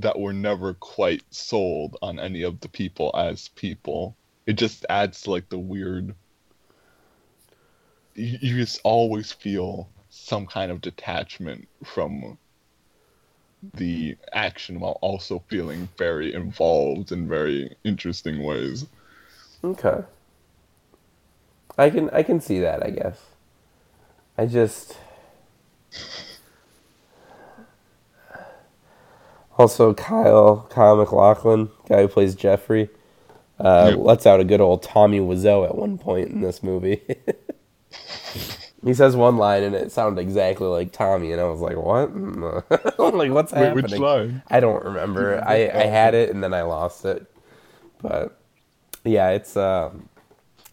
that 0.00 0.18
we're 0.18 0.32
never 0.32 0.74
quite 0.74 1.22
sold 1.30 1.96
on 2.02 2.18
any 2.18 2.42
of 2.42 2.60
the 2.60 2.68
people 2.68 3.10
as 3.14 3.48
people. 3.48 4.16
It 4.46 4.54
just 4.54 4.86
adds 4.88 5.26
like 5.26 5.48
the 5.48 5.58
weird. 5.58 6.14
You, 8.14 8.38
you 8.40 8.56
just 8.56 8.80
always 8.84 9.32
feel 9.32 9.88
some 10.10 10.46
kind 10.46 10.70
of 10.70 10.80
detachment 10.80 11.68
from 11.84 12.38
the 13.74 14.16
action 14.32 14.80
while 14.80 14.98
also 15.00 15.42
feeling 15.48 15.88
very 15.98 16.32
involved 16.32 17.12
in 17.12 17.28
very 17.28 17.76
interesting 17.84 18.42
ways. 18.42 18.86
Okay. 19.64 20.04
I 21.76 21.90
can 21.90 22.10
I 22.10 22.22
can 22.22 22.40
see 22.40 22.60
that, 22.60 22.84
I 22.84 22.90
guess. 22.90 23.20
I 24.36 24.46
just 24.46 24.96
also 29.58 29.92
Kyle 29.94 30.66
Kyle 30.70 30.96
MacLachlan, 30.96 31.70
guy 31.88 32.02
who 32.02 32.08
plays 32.08 32.34
Jeffrey, 32.34 32.88
uh, 33.58 33.88
Yep. 33.90 33.98
lets 33.98 34.26
out 34.26 34.40
a 34.40 34.44
good 34.44 34.60
old 34.60 34.82
Tommy 34.82 35.20
Wiseau 35.20 35.64
at 35.68 35.76
one 35.76 35.98
point 35.98 36.28
in 36.30 36.40
this 36.40 36.62
movie. 36.62 37.02
he 38.84 38.94
says 38.94 39.16
one 39.16 39.36
line 39.36 39.62
and 39.62 39.74
it 39.74 39.90
sounded 39.90 40.20
exactly 40.20 40.66
like 40.68 40.92
Tommy, 40.92 41.32
and 41.32 41.40
I 41.40 41.44
was 41.44 41.60
like, 41.60 41.76
"What? 41.76 42.14
Like, 43.18 43.32
what's 43.32 43.52
Wait, 43.52 43.60
happening?" 43.60 43.82
which 43.90 43.98
line? 43.98 44.42
I 44.48 44.60
don't 44.60 44.84
remember. 44.84 45.42
I, 45.44 45.68
I 45.68 45.86
had 45.86 46.14
it 46.14 46.30
and 46.30 46.42
then 46.44 46.54
I 46.54 46.62
lost 46.62 47.04
it. 47.04 47.26
But 48.00 48.38
yeah, 49.04 49.30
it's 49.30 49.56
um 49.56 50.08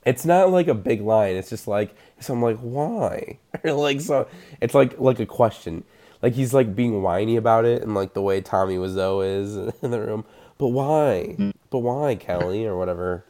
it's 0.06 0.25
not 0.25 0.51
like 0.51 0.68
a 0.68 0.75
big 0.75 1.01
line. 1.01 1.36
It's 1.36 1.50
just 1.50 1.68
like 1.68 1.96
so 2.20 2.34
I'm 2.34 2.42
like, 2.42 2.58
why? 2.58 3.39
Or 3.63 3.72
like 3.88 4.01
so 4.01 4.27
it's 4.62 4.75
like 4.75 5.00
like 5.00 5.20
a 5.20 5.25
question. 5.25 5.84
Like 6.25 6.34
he's 6.34 6.55
like 6.55 6.75
being 6.75 7.03
whiny 7.03 7.36
about 7.36 7.65
it 7.65 7.84
and 7.84 7.94
like 7.94 8.15
the 8.15 8.22
way 8.24 8.41
Tommy 8.41 8.77
Wiseau 8.77 9.24
is 9.24 9.55
in 9.84 9.91
the 9.91 10.00
room. 10.01 10.25
But 10.58 10.70
why? 10.70 11.36
Mm. 11.38 11.53
But 11.70 11.79
why, 11.82 12.15
Kelly, 12.15 12.65
or 12.65 12.75
whatever. 12.75 13.24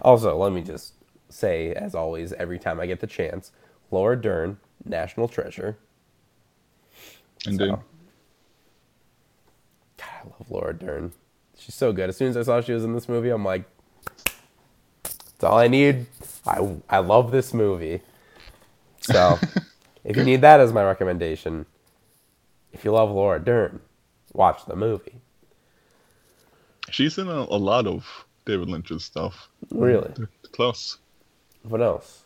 Also, 0.00 0.36
let 0.36 0.52
me 0.52 0.62
just 0.62 0.92
say, 1.28 1.74
as 1.74 1.92
always, 1.92 2.32
every 2.34 2.60
time 2.60 2.78
I 2.78 2.86
get 2.86 3.00
the 3.00 3.08
chance, 3.08 3.50
Laura 3.90 4.14
Dern, 4.14 4.58
national 4.84 5.26
treasure. 5.26 5.76
And 7.46 7.58
So- 7.58 7.66
God, 7.66 7.82
I 9.98 10.22
love 10.26 10.48
Laura 10.50 10.72
Dern. 10.72 11.10
She's 11.58 11.74
so 11.74 11.92
good. 11.92 12.10
As 12.10 12.16
soon 12.16 12.28
as 12.28 12.36
I 12.36 12.42
saw 12.44 12.60
she 12.60 12.72
was 12.72 12.84
in 12.84 12.94
this 12.94 13.08
movie, 13.08 13.30
I'm 13.30 13.44
like, 13.44 13.64
that's 15.02 15.42
all 15.42 15.58
I 15.58 15.66
need. 15.66 16.06
I, 16.46 16.76
I 16.88 16.98
love 16.98 17.32
this 17.32 17.52
movie. 17.52 18.02
So, 19.00 19.36
if 20.04 20.16
you 20.16 20.22
need 20.22 20.42
that 20.42 20.60
as 20.60 20.72
my 20.72 20.84
recommendation, 20.84 21.66
if 22.72 22.84
you 22.84 22.92
love 22.92 23.10
Laura 23.10 23.38
Dern, 23.40 23.80
watch 24.32 24.64
the 24.66 24.76
movie. 24.76 25.16
she's 26.90 27.18
in 27.18 27.28
a, 27.28 27.32
a 27.32 27.58
lot 27.58 27.86
of 27.86 28.06
David 28.46 28.68
Lynch's 28.68 29.04
stuff. 29.04 29.48
Really. 29.70 30.12
Close. 30.52 30.98
What 31.62 31.80
else? 31.82 32.24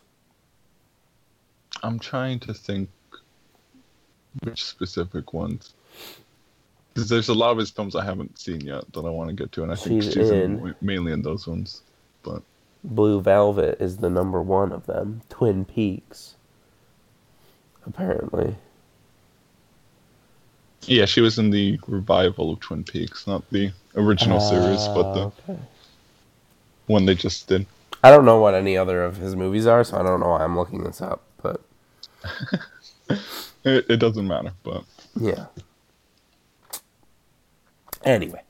I'm 1.83 1.99
trying 1.99 2.39
to 2.41 2.53
think 2.53 2.89
which 4.43 4.63
specific 4.63 5.33
ones. 5.33 5.73
Because 6.93 7.09
there's 7.09 7.27
a 7.29 7.33
lot 7.33 7.51
of 7.51 7.57
his 7.57 7.69
films 7.69 7.95
I 7.95 8.03
haven't 8.05 8.39
seen 8.39 8.61
yet 8.61 8.91
that 8.93 9.01
I 9.05 9.09
want 9.09 9.29
to 9.29 9.35
get 9.35 9.51
to, 9.53 9.63
and 9.63 9.71
I 9.71 9.75
think 9.75 10.01
She's 10.03 10.13
she's 10.13 10.29
in. 10.29 10.59
in- 10.65 10.75
mainly 10.81 11.11
in 11.11 11.21
those 11.21 11.45
ones. 11.45 11.81
But 12.23 12.41
Blue 12.83 13.19
Velvet 13.21 13.79
is 13.81 13.97
the 13.97 14.09
number 14.09 14.41
one 14.41 14.71
of 14.71 14.85
them. 14.85 15.21
Twin 15.29 15.65
Peaks. 15.65 16.35
Apparently. 17.85 18.55
Yeah, 20.87 21.05
she 21.05 21.21
was 21.21 21.37
in 21.39 21.49
the 21.49 21.79
revival 21.87 22.51
of 22.53 22.59
Twin 22.59 22.83
Peaks, 22.83 23.27
not 23.27 23.49
the 23.51 23.71
original 23.95 24.37
ah, 24.37 24.49
series, 24.49 24.87
but 24.87 25.13
the 25.13 25.31
okay. 25.49 25.59
one 26.87 27.05
they 27.05 27.15
just 27.15 27.47
did. 27.47 27.65
I 28.03 28.11
don't 28.11 28.25
know 28.25 28.39
what 28.39 28.53
any 28.53 28.77
other 28.77 29.03
of 29.03 29.17
his 29.17 29.35
movies 29.35 29.65
are, 29.65 29.83
so 29.83 29.97
I 29.97 30.03
don't 30.03 30.19
know 30.19 30.29
why 30.29 30.43
I'm 30.43 30.57
looking 30.57 30.83
this 30.83 31.01
up. 31.01 31.23
But 31.41 31.61
It, 33.65 33.85
it 33.89 33.97
doesn't 33.97 34.27
matter, 34.27 34.53
but 34.61 34.83
yeah. 35.19 35.47
Anyway, 38.03 38.43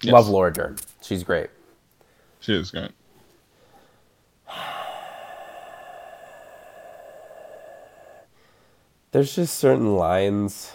yes, 0.00 0.12
love 0.12 0.28
Laura 0.28 0.50
Dern. 0.50 0.78
She's 1.02 1.22
great. 1.22 1.50
She 2.40 2.54
is 2.54 2.70
great. 2.70 2.90
There's 9.12 9.34
just 9.36 9.58
certain 9.58 9.94
lines 9.94 10.72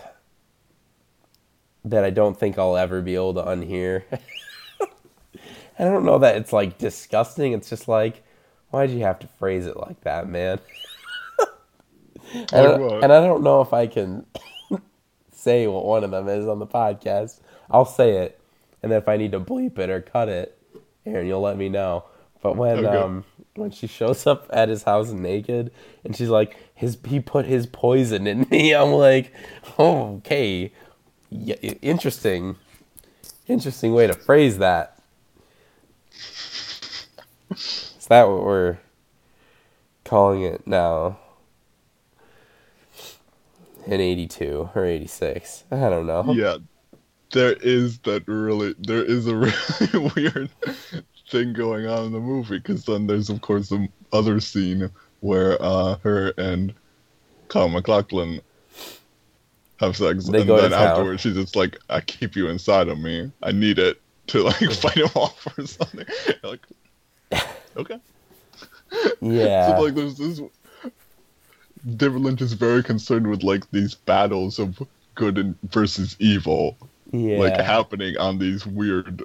that 1.90 2.04
I 2.04 2.10
don't 2.10 2.38
think 2.40 2.58
I'll 2.58 2.78
ever 2.78 3.02
be 3.02 3.16
able 3.16 3.34
to 3.36 3.44
unhear. 3.44 4.04
I 5.80 5.84
don't 5.86 6.06
know 6.06 6.20
that 6.20 6.36
it's 6.36 6.54
like 6.54 6.78
disgusting. 6.78 7.54
It's 7.54 7.70
just 7.70 7.88
like, 7.88 8.24
why'd 8.70 8.92
you 8.92 9.02
have 9.02 9.20
to 9.20 9.28
phrase 9.28 9.66
it 9.66 9.78
like 9.78 10.02
that, 10.02 10.28
man? 10.28 10.60
and, 12.34 12.68
I, 12.68 12.80
and 13.02 13.14
I 13.14 13.22
don't 13.22 13.44
know 13.44 13.62
if 13.62 13.74
I 13.74 13.88
can 13.88 14.26
say 15.32 15.68
what 15.68 15.86
one 15.86 16.04
of 16.04 16.12
them 16.12 16.28
is 16.28 16.48
on 16.48 16.60
the 16.60 16.68
podcast. 16.68 17.40
I'll 17.70 17.86
say 17.86 18.18
it, 18.18 18.40
and 18.84 18.92
then 18.92 19.00
if 19.02 19.08
I 19.08 19.18
need 19.18 19.32
to 19.34 19.40
bleep 19.40 19.78
it 19.80 19.90
or 19.90 20.02
cut 20.02 20.30
it, 20.30 20.58
Aaron, 21.06 21.28
you'll 21.28 21.42
let 21.42 21.58
me 21.58 21.70
know. 21.70 22.06
But 22.42 22.56
when 22.56 22.86
Okay. 22.86 22.86
um 22.86 23.26
when 23.56 23.72
she 23.72 23.88
shows 23.88 24.26
up 24.28 24.48
at 24.52 24.70
his 24.70 24.84
house 24.84 25.12
naked 25.12 25.72
and 26.04 26.16
she's 26.16 26.30
like, 26.30 26.56
his 26.74 26.98
he 27.06 27.20
put 27.20 27.46
his 27.46 27.68
poison 27.68 28.28
in 28.28 28.48
me, 28.50 28.74
I'm 28.76 28.92
like, 28.92 29.34
oh, 29.78 30.16
okay, 30.18 30.74
yeah, 31.30 31.56
interesting, 31.56 32.56
interesting 33.48 33.94
way 33.94 34.08
to 34.08 34.14
phrase 34.14 34.58
that. 34.58 35.00
Is 37.52 38.06
that 38.08 38.28
what 38.28 38.44
we're 38.44 38.78
calling 40.04 40.42
it 40.44 40.66
now? 40.66 41.20
In 43.86 44.02
82 44.02 44.70
or 44.76 44.86
86. 44.86 45.64
I 45.72 45.76
don't 45.90 46.06
know. 46.06 46.32
Yeah, 46.32 46.58
there 47.32 47.54
is 47.54 48.00
that 48.00 48.28
really. 48.28 48.76
There 48.80 49.04
is 49.04 49.28
a 49.28 49.36
really 49.36 50.12
weird 50.16 50.50
thing 51.30 51.54
going 51.54 51.88
on 51.88 52.08
in 52.08 52.12
the 52.12 52.20
movie 52.20 52.58
because 52.58 52.86
then 52.86 53.08
there's 53.08 53.30
of 53.30 53.42
course 53.42 53.70
the 53.70 53.88
other 54.12 54.40
scene 54.40 54.90
where 55.22 55.62
uh, 55.62 55.96
her 56.04 56.34
and 56.38 56.74
Kyle 57.48 57.70
MacLachlan 57.70 58.42
have 59.80 59.96
sex, 59.96 60.26
They 60.26 60.42
and 60.42 60.50
then 60.50 60.74
afterwards 60.74 61.22
she's 61.22 61.36
just 61.36 61.56
like, 61.56 61.80
"I 61.90 62.02
keep 62.02 62.36
you 62.36 62.50
inside 62.50 62.88
of 62.88 63.00
me. 63.00 63.32
I 63.42 63.52
need 63.52 63.80
it 63.80 64.02
to 64.28 64.44
like 64.44 64.72
fight 64.74 64.98
him 64.98 65.10
off 65.16 65.48
or 65.58 65.66
something." 65.66 66.06
like, 66.44 66.66
okay. 67.78 68.00
Yeah. 69.22 69.68
So 69.78 69.84
like 69.84 69.96
there's 69.96 70.18
this 70.18 70.42
David 71.96 72.22
Lynch 72.22 72.42
is 72.42 72.54
very 72.54 72.84
concerned 72.84 73.28
with 73.28 73.44
like 73.44 73.70
these 73.72 73.96
battles 73.96 74.60
of 74.60 74.82
good 75.16 75.38
and 75.38 75.56
versus 75.64 76.16
evil 76.20 76.78
yeah. 77.12 77.40
like 77.40 77.58
happening 77.58 78.18
on 78.18 78.38
these 78.38 78.66
weird 78.66 79.24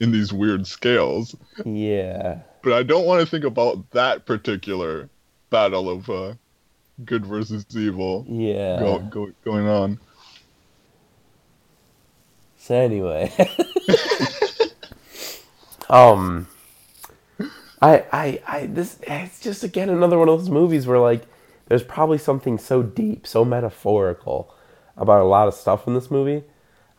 in 0.00 0.10
these 0.10 0.32
weird 0.32 0.66
scales. 0.66 1.34
yeah. 1.64 2.40
But 2.62 2.72
I 2.72 2.82
don't 2.82 3.06
want 3.06 3.20
to 3.20 3.26
think 3.26 3.44
about 3.44 3.90
that 3.92 4.26
particular 4.26 5.08
battle 5.50 5.88
of 5.88 6.10
uh 6.10 6.34
good 7.04 7.26
versus 7.26 7.64
evil 7.74 8.24
Yeah. 8.28 8.78
go, 8.78 8.98
go, 8.98 9.30
going 9.44 9.66
on. 9.66 9.98
So 12.58 12.74
anyway, 12.74 13.32
um, 15.90 16.46
I, 17.82 18.04
I, 18.12 18.42
I, 18.46 18.66
this, 18.66 18.98
it's 19.02 19.40
just 19.40 19.64
again 19.64 19.90
another 19.90 20.18
one 20.18 20.28
of 20.28 20.38
those 20.38 20.50
movies 20.50 20.86
where 20.86 20.98
like, 20.98 21.26
there's 21.66 21.82
probably 21.82 22.18
something 22.18 22.58
so 22.58 22.82
deep, 22.82 23.26
so 23.26 23.44
metaphorical 23.44 24.54
about 24.96 25.20
a 25.20 25.24
lot 25.24 25.48
of 25.48 25.54
stuff 25.54 25.86
in 25.86 25.94
this 25.94 26.10
movie. 26.10 26.44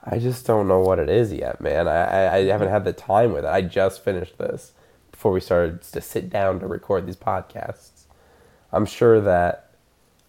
I 0.04 0.20
just 0.20 0.46
don't 0.46 0.68
know 0.68 0.82
what 0.82 1.00
it 1.00 1.10
is 1.10 1.34
yet, 1.34 1.62
man. 1.62 1.88
I, 1.88 1.94
I, 1.94 2.36
I 2.36 2.44
haven't 2.46 2.70
had 2.70 2.86
the 2.86 2.94
time 2.94 3.34
with 3.34 3.46
it. 3.46 3.50
I 3.50 3.62
just 3.62 4.04
finished 4.04 4.38
this 4.38 4.74
before 5.12 5.32
we 5.32 5.40
started 5.40 5.82
to 5.82 6.02
sit 6.02 6.30
down 6.30 6.60
to 6.60 6.68
record 6.68 7.08
these 7.08 7.16
podcasts. 7.16 8.04
I'm 8.72 8.86
sure 8.86 9.20
that, 9.22 9.65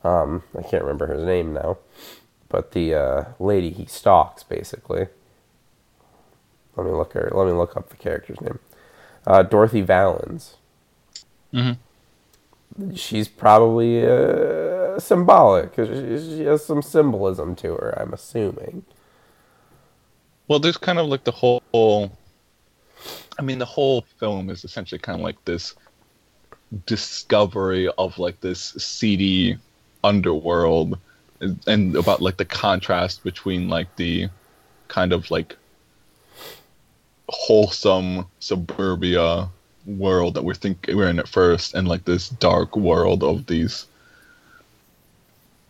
um, 0.07 0.43
I 0.59 0.63
can't 0.63 0.83
remember 0.85 1.07
her 1.07 1.25
name 1.25 1.53
now, 1.55 1.79
but 2.49 2.73
the 2.73 2.95
uh, 2.95 3.25
lady 3.39 3.71
he 3.71 3.87
stalks, 3.87 4.43
basically. 4.43 5.09
Let 6.77 6.87
me 6.87 6.93
look 6.93 7.15
her. 7.15 7.31
Let 7.35 7.47
me 7.47 7.53
look 7.53 7.77
up 7.77 7.89
the 7.89 7.97
character's 7.97 8.41
name. 8.41 8.59
Uh, 9.27 9.43
Dorothy 9.43 9.83
Vallens. 9.83 10.55
Mm-hmm. 11.53 12.95
She's 12.95 13.29
probably 13.29 14.07
uh, 14.07 14.99
symbolic. 14.99 15.75
'cause 15.75 15.89
She 15.89 16.37
she 16.37 16.43
has 16.45 16.65
some 16.65 16.83
symbolism 16.83 17.57
to 17.57 17.69
her. 17.75 17.99
I'm 17.99 18.13
assuming. 18.13 18.85
Well, 20.49 20.59
there's 20.61 20.77
kind 20.77 20.99
of 20.99 21.07
like 21.09 21.25
the 21.25 21.33
whole. 21.33 21.63
I 23.39 23.43
mean, 23.43 23.59
the 23.59 23.65
whole 23.67 24.03
film 24.19 24.51
is 24.51 24.65
essentially 24.65 24.99
kind 24.99 25.19
of 25.19 25.25
like 25.25 25.43
this 25.45 25.75
discovery 26.87 27.89
of 27.99 28.19
like 28.19 28.41
this 28.41 28.61
seedy 28.79 29.57
underworld, 30.07 30.99
and, 31.67 31.95
about 31.97 32.23
like 32.23 32.37
the 32.39 32.45
contrast 32.45 33.23
between 33.25 33.69
like 33.69 33.95
the 33.97 34.29
kind 34.89 35.13
of 35.13 35.31
like 35.31 35.57
wholesome 37.29 38.27
suburbia 38.39 39.49
world 39.85 40.35
that 40.35 40.45
we're 40.45 40.55
think 40.55 40.87
we're 40.89 41.09
in 41.09 41.19
at 41.19 41.29
first, 41.29 41.75
and 41.75 41.89
like 41.89 42.05
this 42.05 42.29
dark 42.29 42.77
world 42.77 43.23
of 43.23 43.47
these, 43.47 43.87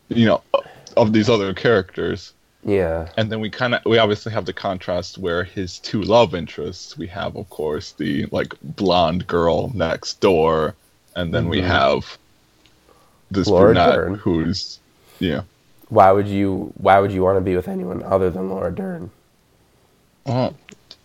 you 0.09 0.27
know, 0.27 0.43
of 0.97 1.13
these 1.13 1.29
other 1.29 1.53
characters 1.55 2.33
Yeah. 2.65 3.09
and 3.17 3.31
then 3.31 3.41
we 3.41 3.51
kind 3.51 3.75
of 3.75 3.81
we 3.85 3.99
obviously 3.99 4.33
have 4.33 4.47
the 4.47 4.53
contrast 4.53 5.19
where 5.19 5.45
his 5.45 5.79
two 5.79 6.03
love 6.03 6.35
interests 6.35 6.97
we 6.97 7.07
have 7.09 7.37
of 7.37 7.49
course 7.51 7.93
the 7.93 8.27
like 8.33 8.55
blonde 8.63 9.27
girl 9.27 9.71
next 9.75 10.21
door 10.21 10.75
and 11.15 11.33
then 11.35 11.49
we 11.49 11.61
Mhm. 11.61 11.67
have 11.67 12.19
this 13.31 13.49
Laura 13.49 13.67
brunette 13.75 13.95
Dern. 13.95 14.15
who's 14.15 14.79
yeah 15.19 15.43
Why 15.89 16.13
would 16.13 16.27
you? 16.29 16.73
Why 16.79 16.99
would 17.01 17.13
you 17.13 17.23
want 17.23 17.37
to 17.37 17.41
be 17.41 17.57
with 17.57 17.69
anyone 17.69 18.03
other 18.03 18.31
than 18.31 18.49
Laura 18.51 18.73
Dern? 18.75 19.11
well 20.25 20.55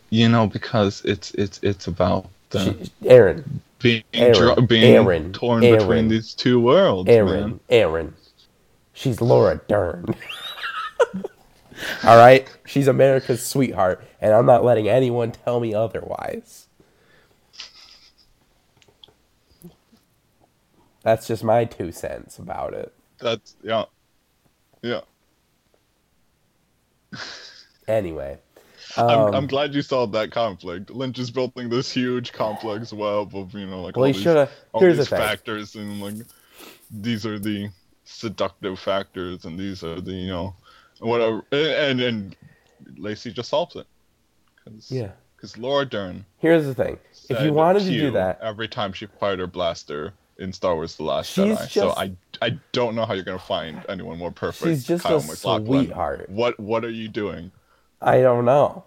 you 0.10 0.28
know 0.28 0.48
because 0.48 1.02
it's 1.06 1.32
it's 1.36 1.60
it's 1.64 1.88
about 1.88 2.28
the 2.50 2.60
She, 2.74 2.92
Aaron. 3.08 3.62
being 3.80 4.04
Aaron, 4.14 4.66
being 4.66 4.96
Aaron, 4.96 5.34
torn 5.34 5.64
Aaron, 5.64 5.80
between 5.80 6.08
these 6.10 6.34
two 6.34 6.60
worlds 6.60 7.10
Aaron. 7.10 7.42
man. 7.42 7.60
Aaron. 7.70 8.14
She's 8.94 9.22
Laura 9.22 9.60
Dern. 9.68 10.06
All 12.04 12.18
right, 12.18 12.48
she's 12.68 12.88
America's 12.88 13.44
sweetheart, 13.44 14.04
and 14.22 14.34
I'm 14.34 14.46
not 14.46 14.64
letting 14.64 14.88
anyone 14.88 15.32
tell 15.32 15.60
me 15.60 15.74
otherwise. 15.74 16.68
That's 21.04 21.28
just 21.28 21.44
my 21.44 21.66
two 21.66 21.92
cents 21.92 22.38
about 22.38 22.74
it. 22.74 22.94
that's 23.20 23.56
yeah 23.64 23.86
yeah 24.82 25.02
Anyway, 27.88 28.38
I'm, 28.96 29.10
um, 29.10 29.36
I'm 29.36 29.48
glad 29.48 29.74
you 29.74 29.82
saw 29.82 30.06
that 30.08 30.32
conflict. 30.32 30.90
Lynch 30.92 31.20
is 31.20 31.30
building 31.30 31.70
this 31.70 31.92
huge 31.92 32.32
complex 32.32 32.94
web 32.94 33.36
of 33.36 33.54
you 33.54 33.66
know 33.66 33.82
like 33.82 33.96
well, 33.98 34.06
all 34.06 34.14
he 34.14 34.18
these 34.24 34.28
all 34.72 34.80
Here's 34.80 34.96
the 34.96 35.02
these 35.04 35.10
thing. 35.10 35.20
factors 35.20 35.76
and 35.76 36.02
like 36.02 36.14
these 36.90 37.26
are 37.26 37.40
the 37.40 37.70
seductive 38.06 38.80
factors 38.80 39.46
and 39.46 39.60
these 39.60 39.84
are 39.84 40.00
the 40.00 40.14
you 40.14 40.28
know 40.28 40.56
whatever 41.00 41.44
and 41.52 42.00
and, 42.00 42.02
and 42.02 42.36
Lacey 42.98 43.32
just 43.32 43.50
solves 43.50 43.76
it 43.76 43.88
because 44.64 44.92
Yeah. 44.92 45.12
Because 45.36 45.58
Laura 45.58 45.86
Dern 45.86 46.24
Here's 46.38 46.66
the 46.66 46.76
thing. 46.76 47.00
If 47.30 47.42
you 47.42 47.52
wanted 47.52 47.80
to 47.84 47.90
do 47.90 48.12
that, 48.12 48.40
every 48.42 48.68
time 48.68 48.94
she 48.94 49.08
fired 49.20 49.40
her 49.40 49.48
blaster 49.48 50.14
in 50.41 50.51
Star 50.51 50.75
Wars: 50.75 50.95
The 50.95 51.04
Last 51.04 51.32
She's 51.32 51.58
Jedi, 51.58 51.69
so 51.69 51.91
I 51.91 52.13
I 52.41 52.60
don't 52.71 52.95
know 52.95 53.06
how 53.06 53.13
you're 53.13 53.23
gonna 53.23 53.39
find 53.39 53.84
anyone 53.88 54.17
more 54.17 54.32
perfect. 54.32 54.69
She's 54.69 54.84
just 54.86 55.04
Kyle 55.04 55.17
a 55.17 55.21
MacLachlan. 55.21 55.65
sweetheart. 55.65 56.30
What 56.30 56.60
what 56.60 56.84
are 56.84 56.89
you 56.89 57.08
doing? 57.08 57.51
I 58.01 58.21
don't 58.21 58.45
know. 58.45 58.84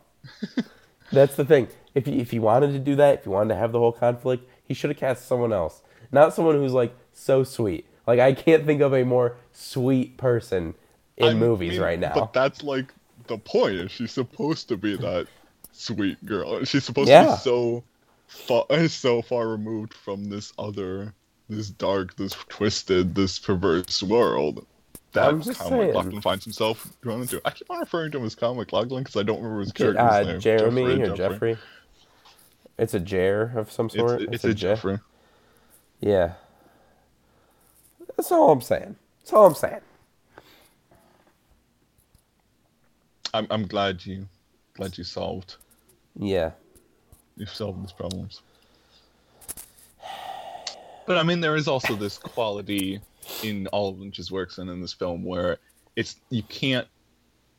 That's 1.12 1.36
the 1.36 1.44
thing. 1.44 1.68
If 1.94 2.06
he, 2.06 2.18
if 2.18 2.32
he 2.32 2.40
wanted 2.40 2.72
to 2.72 2.80
do 2.80 2.96
that, 2.96 3.18
if 3.18 3.24
he 3.24 3.28
wanted 3.30 3.54
to 3.54 3.60
have 3.60 3.70
the 3.70 3.78
whole 3.78 3.92
conflict, 3.92 4.48
he 4.64 4.74
should 4.74 4.90
have 4.90 4.96
cast 4.98 5.28
someone 5.28 5.52
else, 5.52 5.82
not 6.10 6.34
someone 6.34 6.56
who's 6.56 6.72
like 6.72 6.94
so 7.12 7.44
sweet. 7.44 7.86
Like 8.06 8.18
I 8.20 8.34
can't 8.34 8.66
think 8.66 8.80
of 8.82 8.92
a 8.92 9.04
more 9.04 9.36
sweet 9.52 10.16
person 10.16 10.74
in 11.16 11.28
I 11.28 11.34
movies 11.34 11.72
mean, 11.72 11.80
right 11.80 11.98
now. 11.98 12.14
But 12.14 12.32
that's 12.32 12.62
like 12.62 12.92
the 13.28 13.38
point. 13.38 13.76
Is 13.76 13.92
she's 13.92 14.12
supposed 14.12 14.68
to 14.68 14.76
be 14.76 14.96
that 14.96 15.28
sweet 15.72 16.24
girl? 16.26 16.64
She's 16.64 16.84
supposed 16.84 17.08
to 17.08 17.24
be 17.24 17.36
so 17.36 17.84
far, 18.26 18.66
so 18.88 19.22
far 19.22 19.48
removed 19.48 19.94
from 19.94 20.28
this 20.28 20.52
other, 20.58 21.14
this 21.48 21.70
dark, 21.70 22.16
this 22.16 22.32
twisted, 22.48 23.14
this 23.14 23.38
perverse 23.38 24.02
world 24.02 24.66
that 25.12 25.28
I'm 25.28 25.42
just 25.42 25.58
Kyle 25.60 25.68
saying. 25.68 25.86
MacLachlan 25.88 26.20
finds 26.22 26.44
himself 26.44 26.88
drawn 27.02 27.20
into. 27.22 27.40
I 27.44 27.50
keep 27.50 27.70
on 27.70 27.78
referring 27.80 28.10
to 28.12 28.18
him 28.18 28.24
as 28.24 28.34
Kyle 28.34 28.54
MacLachlan 28.54 29.02
because 29.04 29.16
I 29.16 29.22
don't 29.22 29.36
remember 29.42 29.60
his 29.60 29.72
Je- 29.72 29.84
character's 29.84 30.02
uh, 30.04 30.22
name. 30.32 30.40
Jeremy 30.40 30.82
Jeffrey, 30.96 31.10
or 31.10 31.16
Jeffrey. 31.16 31.58
It's 32.78 32.94
a 32.94 33.00
Jer 33.00 33.52
of 33.56 33.70
some 33.70 33.86
It's, 33.86 33.94
sort. 33.94 34.22
it's, 34.22 34.44
a, 34.44 34.52
Jeffrey. 34.54 34.98
Yeah. 36.00 36.32
That's 38.16 38.32
all 38.32 38.50
I'm 38.50 38.60
saying. 38.60 38.96
That's 39.20 39.32
all 39.32 39.46
I'm 39.46 39.54
saying. 39.54 39.80
I'm 43.32 43.46
I'm 43.50 43.66
glad 43.66 44.04
you 44.06 44.26
glad 44.74 44.96
you 44.98 45.04
solved 45.04 45.56
Yeah. 46.16 46.52
you've 47.36 47.50
solved 47.50 47.82
these 47.82 47.92
problems. 47.92 48.42
But 51.06 51.18
I 51.18 51.22
mean, 51.22 51.40
there 51.40 51.56
is 51.56 51.68
also 51.68 51.94
this 51.94 52.18
quality 52.18 53.00
in 53.42 53.66
all 53.68 53.90
of 53.90 53.98
Lynch's 53.98 54.30
works 54.30 54.58
and 54.58 54.70
in 54.70 54.80
this 54.80 54.92
film 54.92 55.24
where 55.24 55.58
it's 55.96 56.16
you 56.30 56.42
can't 56.44 56.88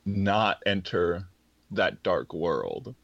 not 0.05 0.62
enter 0.65 1.27
that 1.71 2.01
dark 2.03 2.34
world 2.34 2.95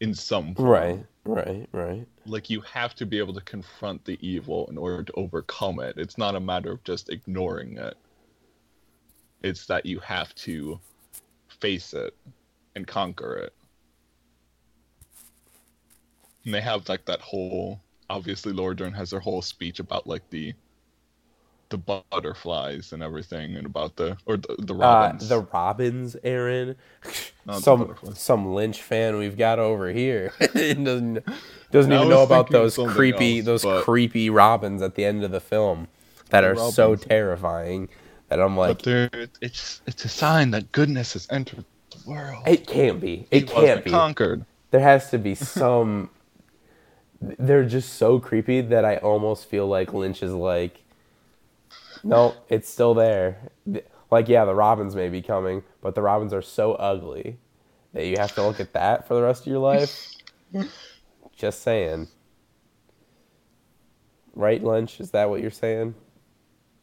in 0.00 0.14
some 0.14 0.54
form. 0.54 0.68
Right. 0.68 1.06
Right. 1.24 1.68
Right. 1.72 2.06
Like 2.26 2.50
you 2.50 2.60
have 2.62 2.94
to 2.96 3.06
be 3.06 3.18
able 3.18 3.34
to 3.34 3.40
confront 3.42 4.04
the 4.04 4.18
evil 4.26 4.66
in 4.68 4.76
order 4.76 5.04
to 5.04 5.12
overcome 5.14 5.80
it. 5.80 5.96
It's 5.96 6.18
not 6.18 6.34
a 6.34 6.40
matter 6.40 6.72
of 6.72 6.84
just 6.84 7.10
ignoring 7.10 7.78
it. 7.78 7.94
It's 9.42 9.66
that 9.66 9.86
you 9.86 10.00
have 10.00 10.34
to 10.36 10.80
face 11.60 11.94
it 11.94 12.16
and 12.74 12.86
conquer 12.86 13.36
it. 13.36 13.54
And 16.44 16.52
they 16.52 16.60
have 16.60 16.88
like 16.88 17.04
that 17.06 17.20
whole 17.20 17.80
obviously 18.10 18.52
Laura 18.52 18.76
Dern 18.76 18.92
has 18.94 19.10
her 19.12 19.20
whole 19.20 19.42
speech 19.42 19.80
about 19.80 20.06
like 20.06 20.28
the 20.30 20.54
the 21.70 21.78
butterflies 21.78 22.92
and 22.92 23.02
everything 23.02 23.56
and 23.56 23.66
about 23.66 23.96
the 23.96 24.16
or 24.26 24.36
the, 24.36 24.56
the 24.58 24.74
Uh, 24.80 25.10
robins. 25.12 25.28
the 25.28 25.40
Robins, 25.40 26.16
Aaron. 26.24 26.76
Not 27.46 27.64
some 27.64 27.96
some 28.14 28.54
Lynch 28.54 28.82
fan 28.82 29.18
we've 29.18 29.36
got 29.38 29.58
over 29.58 29.90
here 29.92 30.32
doesn't 30.54 31.24
doesn't 31.72 31.92
I 31.92 31.96
even 31.96 32.08
know 32.08 32.22
about 32.22 32.50
those 32.50 32.78
creepy 32.78 33.40
else, 33.40 33.46
those 33.46 33.64
creepy 33.64 34.30
Robins 34.30 34.82
at 34.82 34.94
the 34.96 35.04
end 35.04 35.24
of 35.24 35.30
the 35.30 35.40
film 35.40 35.88
that 36.30 36.44
The 36.44 36.44
are 36.44 36.56
so 36.56 36.96
terrifying 36.96 37.88
that 38.28 38.40
I'm 38.40 38.56
like, 38.56 38.82
it's 39.40 39.82
it's 39.86 40.04
a 40.04 40.08
sign 40.08 40.50
that 40.52 40.72
goodness 40.72 41.14
has 41.14 41.26
entered 41.30 41.64
the 41.90 41.98
world. 42.10 42.44
it 42.46 42.66
can't 42.66 43.00
be. 43.00 43.26
It 43.30 43.46
He 43.46 43.46
can't 43.46 43.84
be. 43.84 43.90
conquered. 43.90 44.44
There 44.70 44.80
has 44.80 45.10
to 45.10 45.18
be 45.18 45.34
some. 45.34 46.10
They're 47.22 47.64
just 47.64 47.94
so 47.94 48.18
creepy 48.18 48.60
that 48.60 48.84
I 48.84 48.96
almost 48.96 49.46
feel 49.46 49.66
like 49.66 49.92
Lynch 49.92 50.22
is 50.22 50.32
like, 50.32 50.82
no, 52.02 52.34
it's 52.48 52.68
still 52.68 52.94
there. 52.94 53.38
Like, 54.10 54.28
yeah, 54.28 54.44
the 54.44 54.54
robins 54.54 54.94
may 54.94 55.08
be 55.08 55.22
coming, 55.22 55.62
but 55.80 55.94
the 55.94 56.02
robins 56.02 56.32
are 56.32 56.42
so 56.42 56.74
ugly 56.74 57.38
that 57.92 58.06
you 58.06 58.16
have 58.18 58.34
to 58.34 58.42
look 58.46 58.60
at 58.60 58.72
that 58.72 59.06
for 59.06 59.14
the 59.14 59.22
rest 59.22 59.42
of 59.42 59.46
your 59.46 59.60
life. 59.60 60.14
just 61.36 61.62
saying. 61.62 62.08
Right, 64.34 64.62
Lynch? 64.62 65.00
Is 65.00 65.10
that 65.12 65.30
what 65.30 65.40
you're 65.40 65.50
saying? 65.50 65.94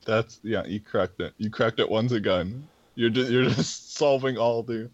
That's 0.05 0.39
yeah, 0.43 0.65
you 0.65 0.79
cracked 0.79 1.19
it. 1.19 1.33
You 1.37 1.49
cracked 1.49 1.79
it 1.79 1.89
once 1.89 2.11
again. 2.11 2.67
You're 2.95 3.09
just 3.09 3.31
you're 3.31 3.45
just 3.45 3.93
solving 3.97 4.37
all 4.37 4.63
the 4.63 4.89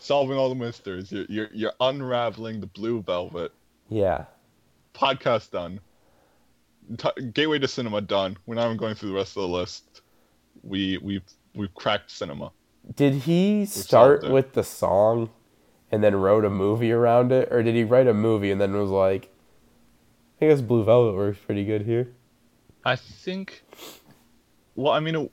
solving 0.00 0.36
all 0.36 0.48
the 0.48 0.54
mysteries. 0.54 1.12
You're 1.12 1.26
you're 1.28 1.48
you're 1.52 1.72
unraveling 1.80 2.60
the 2.60 2.66
blue 2.66 3.02
velvet. 3.02 3.52
Yeah. 3.88 4.24
Podcast 4.94 5.50
done. 5.50 5.80
T- 6.96 7.22
Gateway 7.32 7.58
to 7.58 7.68
cinema 7.68 8.00
done. 8.00 8.36
We're 8.46 8.56
not 8.56 8.66
even 8.66 8.76
going 8.76 8.94
through 8.94 9.10
the 9.10 9.14
rest 9.14 9.36
of 9.36 9.42
the 9.42 9.48
list. 9.48 10.02
We 10.62 10.98
we've 10.98 11.22
we've 11.54 11.74
cracked 11.74 12.10
cinema. 12.10 12.52
Did 12.96 13.14
he 13.14 13.66
start 13.66 14.28
with 14.28 14.52
the 14.52 14.64
song 14.64 15.30
and 15.92 16.02
then 16.02 16.16
wrote 16.16 16.44
a 16.44 16.50
movie 16.50 16.92
around 16.92 17.32
it? 17.32 17.48
Or 17.52 17.62
did 17.62 17.74
he 17.74 17.84
write 17.84 18.06
a 18.06 18.14
movie 18.14 18.50
and 18.50 18.60
then 18.60 18.72
was 18.74 18.90
like, 18.90 19.32
I 20.40 20.46
guess 20.46 20.60
Blue 20.60 20.84
Velvet 20.84 21.14
works 21.14 21.38
pretty 21.44 21.64
good 21.64 21.82
here? 21.82 22.08
I 22.84 22.96
think. 22.96 23.62
Well, 24.74 24.92
I 24.92 25.00
mean, 25.00 25.14
it, 25.14 25.32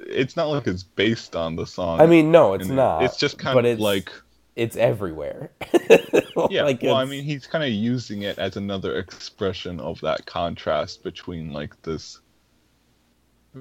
it's 0.00 0.36
not 0.36 0.46
like 0.48 0.66
it's 0.66 0.82
based 0.82 1.36
on 1.36 1.56
the 1.56 1.66
song. 1.66 2.00
I 2.00 2.06
mean, 2.06 2.32
no, 2.32 2.54
it's 2.54 2.66
and 2.66 2.76
not. 2.76 3.04
It's 3.04 3.16
just 3.16 3.38
kind 3.38 3.64
of 3.64 3.78
like 3.78 4.10
it's 4.58 4.76
everywhere. 4.76 5.50
yeah. 6.50 6.64
Like, 6.64 6.82
well, 6.82 6.96
I 6.96 7.04
mean, 7.04 7.22
he's 7.24 7.46
kind 7.46 7.62
of 7.64 7.70
using 7.70 8.22
it 8.22 8.38
as 8.38 8.56
another 8.56 8.98
expression 8.98 9.80
of 9.80 10.00
that 10.02 10.26
contrast 10.26 11.02
between 11.02 11.52
like 11.52 11.80
this 11.82 12.20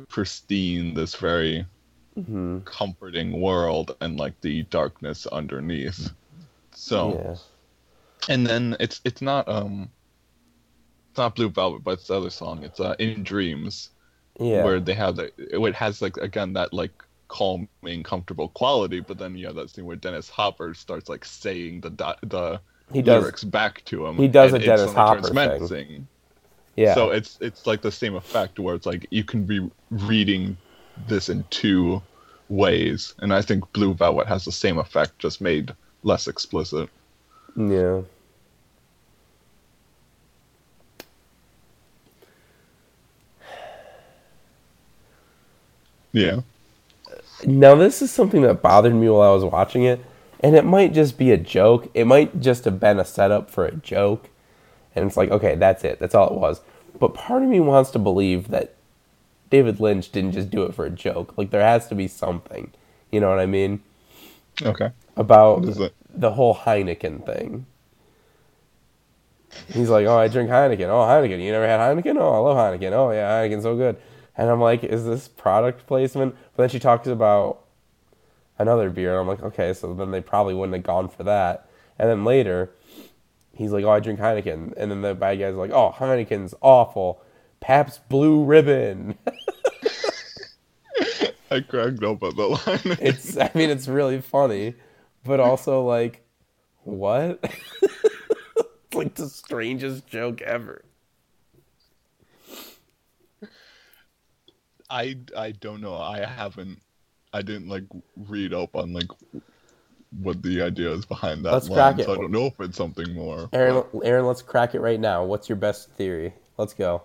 pristine, 0.10 0.93
this 0.93 1.15
very 1.15 1.65
Mhm. 2.17 2.65
comforting 2.65 3.39
world, 3.39 3.95
and 4.01 4.17
like 4.17 4.41
the 4.41 4.63
darkness 4.63 5.27
underneath. 5.27 6.10
So, 6.71 7.13
yeah. 8.27 8.33
and 8.33 8.45
then 8.47 8.75
it's 8.79 9.01
it's 9.05 9.21
not 9.21 9.47
um, 9.47 9.89
it's 11.12 11.17
not 11.19 11.36
Blue 11.36 11.49
Velvet, 11.49 11.83
but 11.83 11.91
it's 11.91 12.07
the 12.07 12.15
other 12.17 12.31
song. 12.31 12.63
It's 12.63 12.79
uh, 12.79 12.95
In 12.99 13.23
Dreams. 13.23 13.91
Yeah. 14.39 14.63
where 14.63 14.79
they 14.79 14.93
have 14.93 15.15
the 15.15 15.31
it 15.38 15.73
has 15.75 15.99
like 16.01 16.17
again 16.17 16.53
that 16.53 16.71
like 16.71 17.03
calming 17.28 18.04
comfortable 18.04 18.50
quality 18.50 19.00
but 19.00 19.18
then 19.18 19.36
you 19.36 19.46
have 19.46 19.56
that 19.56 19.70
scene 19.70 19.86
where 19.86 19.96
dennis 19.96 20.30
hopper 20.30 20.74
starts 20.74 21.10
like 21.10 21.26
saying 21.26 21.82
the 21.82 21.90
the 22.24 22.60
He 22.94 23.02
does- 23.02 23.22
lyrics 23.24 23.44
back 23.44 23.84
to 23.86 24.06
him 24.06 24.16
he 24.16 24.28
does 24.28 24.54
a 24.54 24.60
Dennis 24.60 24.94
Hopper 24.94 25.34
menacing. 25.34 26.08
yeah. 26.76 26.94
so 26.94 27.12
it's 27.12 27.38
it's 27.42 27.68
like 27.68 27.82
the 27.82 27.92
same 27.92 28.16
effect 28.16 28.60
where 28.60 28.76
it's 28.76 28.86
like 28.86 29.06
you 29.10 29.24
can 29.24 29.44
be 29.44 29.70
reading 29.92 30.58
this 31.08 31.30
in 31.30 31.44
two 31.50 32.02
ways 32.50 33.13
and 33.20 33.34
i 33.34 33.42
think 33.42 33.70
blue 33.74 33.94
velvet 33.94 34.26
has 34.28 34.46
the 34.46 34.52
same 34.52 34.78
effect 34.78 35.20
just 35.20 35.42
made 35.42 35.74
less 36.04 36.28
explicit 36.28 36.90
yeah. 37.58 38.02
yeah 46.13 46.40
Now, 47.45 47.76
this 47.76 48.02
is 48.02 48.12
something 48.12 48.41
that 48.41 48.62
bothered 48.62 48.95
me 48.95 49.10
while 49.10 49.30
I 49.30 49.34
was 49.34 49.43
watching 49.45 49.84
it, 49.84 50.04
and 50.39 50.56
it 50.56 50.65
might 50.65 50.93
just 50.93 51.17
be 51.17 51.32
a 51.32 51.38
joke. 51.38 51.89
It 51.93 52.06
might 52.06 52.39
just 52.39 52.65
have 52.65 52.80
been 52.80 53.00
a 53.00 53.06
setup 53.06 53.50
for 53.50 53.65
a 53.65 53.76
joke, 53.76 54.30
and 54.95 55.06
it's 55.06 55.17
like, 55.17 55.30
okay, 55.32 55.56
that's 55.56 55.84
it. 55.84 56.00
That's 56.00 56.15
all 56.15 56.30
it 56.34 56.39
was. 56.39 56.62
But 57.00 57.13
part 57.13 57.43
of 57.43 57.50
me 57.50 57.60
wants 57.60 57.91
to 57.91 58.00
believe 58.00 58.47
that 58.50 58.76
David 59.50 59.80
Lynch 59.80 60.12
didn't 60.12 60.34
just 60.34 60.50
do 60.50 60.63
it 60.63 60.73
for 60.73 60.86
a 60.86 60.89
joke. 60.89 61.38
Like, 61.38 61.52
there 61.52 61.62
has 61.62 61.88
to 61.89 61.95
be 61.95 62.08
something. 62.08 62.71
You 63.12 63.19
know 63.19 63.30
what 63.30 63.39
I 63.39 63.45
mean? 63.45 63.82
okay 64.63 64.91
About 65.15 65.62
What 65.62 65.69
is 65.69 65.80
it? 65.80 65.93
the 66.13 66.32
whole 66.32 66.56
Heineken 66.56 67.26
thing. 67.26 67.65
He's 69.69 69.89
like, 69.89 70.06
oh, 70.08 70.17
I 70.17 70.28
drink 70.28 70.50
Heineken. 70.50 70.88
Oh, 70.89 71.06
Heineken. 71.08 71.41
You 71.43 71.52
never 71.52 71.67
had 71.67 71.80
Heineken? 71.80 72.17
Oh, 72.19 72.34
I 72.34 72.38
love 72.38 72.58
Heineken. 72.58 72.91
Oh, 72.91 73.12
yeah, 73.12 73.30
Heineken's 73.41 73.63
so 73.63 73.76
good. 73.76 73.97
And 74.38 74.50
I'm 74.50 74.62
like, 74.62 74.84
is 74.84 75.04
this 75.06 75.28
product 75.28 75.88
placement? 75.88 76.36
But 76.56 76.63
then 76.63 76.69
she 76.69 76.80
talks 76.80 77.08
about 77.08 77.63
another 78.60 78.89
beer, 78.89 79.19
and 79.19 79.21
I'm 79.21 79.28
like, 79.28 79.41
okay, 79.43 79.73
so 79.73 79.93
then 79.93 80.12
they 80.12 80.21
probably 80.21 80.54
wouldn't 80.54 80.76
have 80.76 80.86
gone 80.86 81.10
for 81.10 81.23
that. 81.23 81.67
And 81.97 82.08
then 82.10 82.23
later, 82.23 82.69
he's 83.54 83.71
like, 83.71 83.84
oh, 83.84 83.89
I 83.89 84.00
drink 84.00 84.19
Heineken. 84.19 84.73
And 84.78 84.91
then 84.91 85.02
the 85.02 85.15
bad 85.15 85.39
guy's 85.39 85.56
like, 85.56 85.71
oh, 85.71 85.93
Heineken's 85.97 86.54
awful. 86.62 87.21
Pabst 87.60 88.08
Blue 88.10 88.43
Ribbon. 88.43 89.17
i 91.50 91.62
cracked 91.62 92.04
up 92.04 92.21
at 92.23 92.36
the 92.36 92.45
line 92.45 92.97
it's, 93.00 93.38
I 93.38 93.50
mean, 93.56 93.69
it's 93.69 93.88
really 93.88 94.19
funny, 94.19 94.76
but 95.23 95.39
also 95.39 95.82
like, 95.84 96.26
what? 96.84 97.39
it's 97.82 98.93
like 98.93 99.15
the 99.15 99.30
strangest 99.30 100.08
joke 100.08 100.41
ever. 100.41 100.84
I 104.89 105.17
I 105.36 105.52
don't 105.52 105.82
know. 105.82 105.95
I 105.95 106.26
haven't. 106.26 106.82
I 107.34 107.41
didn't 107.41 107.67
like 107.67 107.84
read 108.15 108.54
up 108.54 108.76
on 108.76 108.93
like 108.93 109.10
what 110.21 110.41
the 110.41 110.62
idea 110.62 110.91
is 110.91 111.06
behind 111.06 111.43
that 111.45 111.52
Let's 111.52 111.69
line, 111.69 111.78
crack 111.78 112.00
it. 112.00 112.06
so 112.06 112.13
I 112.13 112.15
don't 112.15 112.32
know 112.32 112.45
if 112.45 112.60
it's 112.60 112.78
something 112.78 113.13
more. 113.13 113.50
Aaron, 113.52 113.84
Aaron, 114.04 114.26
let's 114.26 114.41
crack 114.41 114.73
it 114.73 114.80
right 114.80 115.00
now. 115.00 115.26
What's 115.26 115.50
your 115.50 115.58
best 115.58 115.91
theory? 115.91 116.34
Let's 116.58 116.73
go. 116.73 117.04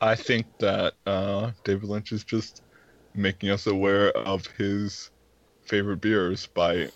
I 0.00 0.14
think 0.14 0.46
that 0.58 0.94
uh, 1.06 1.52
David 1.64 1.88
Lynch 1.88 2.12
is 2.12 2.24
just 2.24 2.62
making 3.14 3.50
us 3.50 3.66
aware 3.66 4.10
of 4.10 4.46
his 4.46 5.10
favorite 5.62 6.00
beers 6.00 6.46
by, 6.46 6.88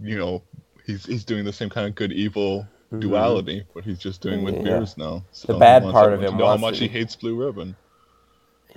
you 0.00 0.18
know, 0.18 0.42
he's 0.84 1.04
he's 1.06 1.24
doing 1.24 1.44
the 1.44 1.52
same 1.52 1.68
kind 1.70 1.86
of 1.86 1.94
good 1.94 2.12
evil 2.12 2.66
duality, 2.98 3.64
what 3.72 3.84
he's 3.84 3.98
just 3.98 4.20
doing 4.20 4.42
with 4.44 4.54
Mm-hmm. 4.54 4.66
Yeah. 4.66 4.78
beers 4.78 4.96
now. 4.96 5.24
So 5.32 5.52
The 5.52 5.58
bad 5.58 5.82
part 5.84 6.12
of 6.12 6.22
him 6.22 6.36
know 6.36 6.46
how 6.46 6.56
much 6.56 6.78
to- 6.78 6.84
he 6.84 6.88
hates 6.88 7.16
Blue 7.16 7.34
Ribbon. 7.36 7.76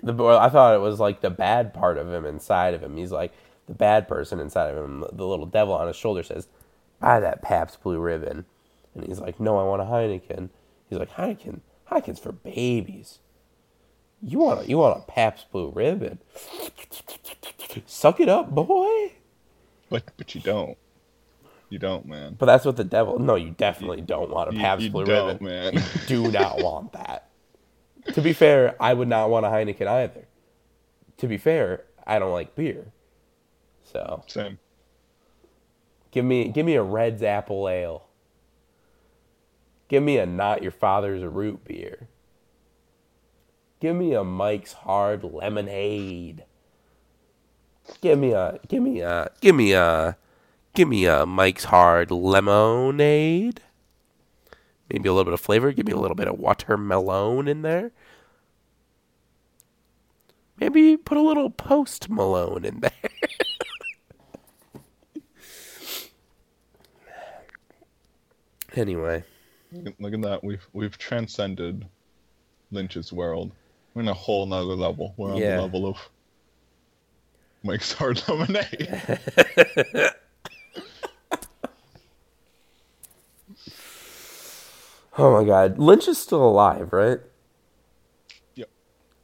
The 0.02 0.14
well, 0.14 0.38
I 0.40 0.50
thought 0.50 0.76
it 0.76 0.80
was 0.82 1.00
like 1.00 1.20
the 1.22 1.30
bad 1.30 1.74
part 1.74 1.98
of 1.98 2.12
him 2.12 2.26
inside 2.26 2.74
of 2.74 2.82
him. 2.82 2.96
He's 2.98 3.12
like 3.12 3.34
the 3.68 3.74
bad 3.76 4.08
person 4.08 4.40
inside 4.40 4.70
of 4.70 4.78
him. 4.84 5.04
The 5.12 5.26
little 5.28 5.46
devil 5.46 5.74
on 5.74 5.88
his 5.88 5.96
shoulder 5.98 6.24
says, 6.24 6.48
"Buy 7.02 7.20
that 7.20 7.42
Pabst 7.42 7.82
Blue 7.84 8.00
Ribbon," 8.00 8.46
and 8.96 9.06
he's 9.06 9.20
like, 9.20 9.40
"No, 9.42 9.58
I 9.58 9.64
want 9.64 9.82
a 9.82 9.86
Heineken." 9.86 10.50
He's 10.90 10.98
like, 10.98 11.12
"Heineken, 11.12 11.60
Heineken's 11.92 12.20
for 12.20 12.32
babies. 12.32 13.20
You 14.22 14.40
want 14.40 14.62
a, 14.66 14.70
you 14.70 14.78
want 14.78 14.98
a 14.98 15.12
Pabst 15.12 15.52
Blue 15.52 15.70
Ribbon? 15.70 16.20
Suck 17.86 18.20
it 18.20 18.30
up, 18.30 18.50
boy." 18.52 19.14
But 19.90 20.04
but 20.18 20.34
you 20.36 20.42
don't. 20.42 20.78
You 21.70 21.78
don't, 21.80 22.06
man. 22.08 22.36
But 22.38 22.48
that's 22.48 22.66
what 22.66 22.78
the 22.78 22.84
devil. 22.84 23.20
No, 23.20 23.36
you 23.36 23.52
definitely 23.52 24.02
don't 24.02 24.30
want 24.32 24.50
a 24.52 24.54
You- 24.56 24.60
Pabst 24.60 24.86
you 24.86 24.92
Blue 24.92 25.06
don't, 25.06 25.42
Ribbon. 25.42 25.46
man. 25.48 25.74
You 25.74 25.82
do 26.08 26.32
not 26.32 26.62
want 26.64 26.94
that. 26.94 27.30
To 28.14 28.22
be 28.22 28.34
fair, 28.34 28.76
I 28.82 28.94
would 28.94 29.08
not 29.08 29.30
want 29.30 29.46
a 29.46 29.50
Heineken 29.50 29.86
either. 29.88 30.28
To 31.18 31.28
be 31.28 31.38
fair, 31.38 31.84
I 32.08 32.18
don't 32.18 32.32
like 32.32 32.56
beer. 32.56 32.88
So 33.84 34.24
Same. 34.28 34.58
give 36.12 36.26
me 36.26 36.48
give 36.50 36.66
me 36.66 36.76
a 36.76 36.82
Red's 36.84 37.22
Apple 37.22 37.68
Ale. 37.70 38.04
Give 39.90 40.02
me 40.04 40.18
a 40.18 40.26
not 40.26 40.62
your 40.64 40.72
father's 40.72 41.24
root 41.24 41.64
beer. 41.66 42.08
Give 43.80 43.96
me 43.96 44.14
a 44.14 44.24
Mike's 44.24 44.74
Hard 44.74 45.24
Lemonade. 45.24 46.46
Give 48.02 48.18
me 48.20 48.32
a 48.34 48.60
give 48.68 48.82
me 48.84 49.02
a 49.02 49.30
give 49.42 49.56
me 49.56 49.74
a 49.74 50.16
give 50.74 50.88
me 50.88 51.06
a 51.06 51.26
Mike's 51.26 51.66
Hard 51.66 52.12
Lemonade. 52.12 53.62
Maybe 54.92 55.08
a 55.08 55.14
little 55.14 55.26
bit 55.26 55.34
of 55.34 55.40
flavor. 55.42 55.72
Give 55.72 55.86
me 55.86 55.94
a 55.94 55.98
little 55.98 56.16
bit 56.16 56.28
of 56.28 56.40
watermelon 56.40 57.48
in 57.48 57.62
there. 57.62 57.92
Maybe 60.60 60.98
put 60.98 61.18
a 61.18 61.22
little 61.22 61.50
post 61.50 62.10
Malone 62.10 62.66
in 62.66 62.82
there. 62.82 62.92
anyway, 68.76 69.24
Look 69.72 70.14
at, 70.14 70.22
that. 70.22 70.44
We've 70.44 70.66
we've 70.74 70.98
transcended 70.98 71.88
Lynch's 72.72 73.14
world. 73.14 73.52
We're 73.94 74.02
in 74.04 74.08
a 74.08 74.14
whole 74.14 74.46
nother 74.46 74.74
level. 74.76 75.14
We're 75.18 75.32
on 75.34 75.38
Yeah. 75.38 75.58
the 75.58 75.62
level 75.64 75.86
of 75.88 75.98
Mike's 77.64 77.94
Hard 77.94 78.22
Lemonade. 78.28 79.20
oh 85.20 85.40
my 85.40 85.46
God, 85.46 85.78
Lynch 85.78 86.08
is 86.08 86.18
still 86.18 86.44
alive, 86.44 86.94
right? 86.94 87.20
Yep. 88.56 88.70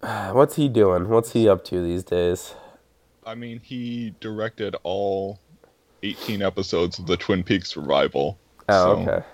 What's 0.34 0.55
he 0.55 0.67
doing? 0.67 1.10
What's 1.10 1.31
he 1.31 1.47
up 1.47 1.63
to 1.65 1.81
these 1.81 2.03
days? 2.03 2.53
I 3.25 3.34
mean, 3.34 3.60
he 3.63 4.13
directed 4.19 4.75
all 4.84 5.39
18 6.03 6.41
episodes 6.41 6.99
of 6.99 7.08
the 7.08 7.17
Twin 7.17 7.43
Peaks 7.43 7.75
revival. 7.75 8.38
Oh, 8.69 8.95
So 8.95 9.01
okay. 9.01 9.25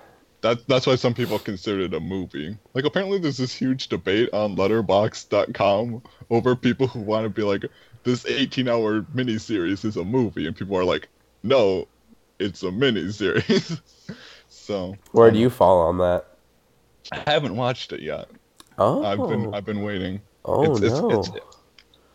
That, 0.41 0.67
that's 0.67 0.87
why 0.87 0.95
some 0.95 1.13
people 1.13 1.37
consider 1.37 1.81
it 1.81 1.93
a 1.93 1.99
movie. 1.99 2.57
Like, 2.73 2.85
apparently, 2.85 3.19
there's 3.19 3.37
this 3.37 3.53
huge 3.53 3.89
debate 3.89 4.29
on 4.33 4.55
Letterboxd.com 4.55 6.01
over 6.31 6.55
people 6.55 6.87
who 6.87 6.99
want 7.01 7.25
to 7.25 7.29
be 7.29 7.43
like, 7.43 7.65
this 8.03 8.25
18 8.25 8.67
hour 8.67 9.01
miniseries 9.13 9.85
is 9.85 9.97
a 9.97 10.03
movie. 10.03 10.47
And 10.47 10.55
people 10.55 10.75
are 10.77 10.83
like, 10.83 11.09
no, 11.43 11.87
it's 12.39 12.63
a 12.63 12.67
miniseries. 12.67 13.79
so. 14.49 14.95
Where 15.11 15.29
do 15.29 15.37
you 15.37 15.51
fall 15.51 15.81
on 15.81 15.99
that? 15.99 16.25
I 17.11 17.23
haven't 17.29 17.55
watched 17.55 17.93
it 17.93 18.01
yet. 18.01 18.29
Oh, 18.77 19.03
I've 19.03 19.17
been 19.17 19.47
oh. 19.47 19.53
I've 19.53 19.65
been 19.65 19.83
waiting. 19.83 20.21
oh 20.45 20.71
it's, 20.71 20.81
no. 20.81 21.19
it's, 21.19 21.27
it's, 21.29 21.37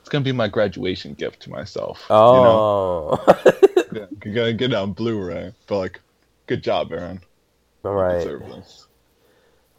it's 0.01 0.09
gonna 0.09 0.25
be 0.25 0.33
my 0.33 0.49
graduation 0.49 1.15
gift 1.15 1.41
to 1.43 1.51
myself. 1.51 2.05
You 2.09 2.15
know? 2.15 3.21
oh, 3.27 3.53
Yeah, 3.93 4.07
you're 4.25 4.35
gonna 4.35 4.53
get 4.53 4.73
it 4.73 4.77
on 4.77 4.93
Blu-ray. 4.93 5.53
But 5.67 5.79
like, 5.79 6.01
good 6.47 6.63
job, 6.63 6.93
Aaron. 6.93 7.21
all 7.85 7.93
right, 7.93 8.27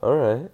all 0.02 0.16
right. 0.16 0.50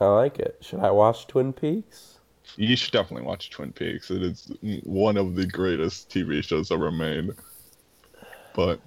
I 0.00 0.06
like 0.06 0.38
it. 0.38 0.58
Should 0.60 0.80
I 0.80 0.90
watch 0.90 1.26
Twin 1.26 1.52
Peaks? 1.52 2.18
You 2.56 2.76
should 2.76 2.92
definitely 2.92 3.26
watch 3.26 3.50
Twin 3.50 3.72
Peaks. 3.72 4.10
It 4.10 4.22
is 4.22 4.52
one 4.84 5.16
of 5.16 5.34
the 5.34 5.46
greatest 5.46 6.08
TV 6.10 6.42
shows 6.42 6.70
ever 6.70 6.90
made. 6.90 7.30
But 8.54 8.80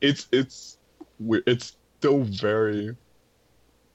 it's 0.00 0.28
it's 0.30 0.78
it's 1.20 1.76
still 1.98 2.22
very. 2.24 2.96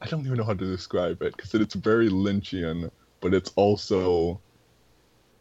I 0.01 0.07
don't 0.07 0.25
even 0.25 0.37
know 0.37 0.43
how 0.43 0.53
to 0.53 0.65
describe 0.65 1.21
it 1.21 1.35
because 1.35 1.53
it's 1.55 1.75
very 1.75 2.09
Lynchian, 2.09 2.89
but 3.21 3.33
it's 3.33 3.51
also. 3.55 4.41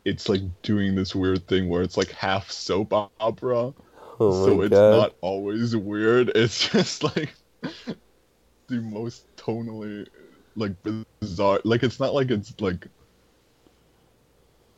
It's 0.04 0.28
like 0.28 0.42
doing 0.62 0.94
this 0.94 1.16
weird 1.16 1.48
thing 1.48 1.68
where 1.68 1.82
it's 1.82 1.96
like 1.96 2.12
half 2.12 2.48
soap 2.50 2.92
opera, 3.18 3.74
Oh 4.18 4.46
so 4.46 4.62
it's 4.62 4.70
god. 4.70 4.90
not 4.90 5.14
always 5.20 5.76
weird. 5.76 6.30
It's 6.34 6.68
just 6.68 7.02
like 7.02 7.34
the 7.62 8.80
most 8.80 9.26
tonally 9.36 10.06
like 10.54 10.72
bizarre. 11.20 11.60
Like 11.64 11.82
it's 11.82 12.00
not 12.00 12.14
like 12.14 12.30
it's 12.30 12.58
like 12.60 12.86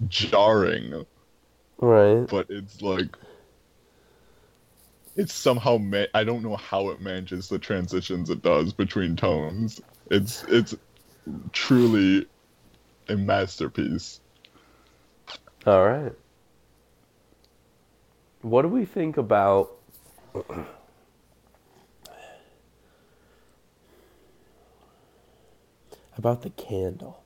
jarring, 0.08 1.04
right. 1.80 2.26
but 2.28 2.46
it's 2.50 2.82
like 2.82 3.16
it's 5.18 5.34
somehow 5.34 5.76
ma- 5.78 6.04
I 6.14 6.22
don't 6.22 6.44
know 6.44 6.56
how 6.56 6.90
it 6.90 7.00
manages 7.00 7.48
the 7.48 7.58
transitions 7.58 8.30
it 8.30 8.40
does 8.40 8.72
between 8.72 9.16
tones. 9.16 9.80
It's 10.12 10.44
it's 10.44 10.76
truly 11.52 12.26
a 13.08 13.16
masterpiece. 13.16 14.20
All 15.66 15.84
right. 15.84 16.12
What 18.42 18.62
do 18.62 18.68
we 18.68 18.84
think 18.84 19.16
about 19.16 19.72
about 26.16 26.42
the 26.42 26.50
candle? 26.50 27.24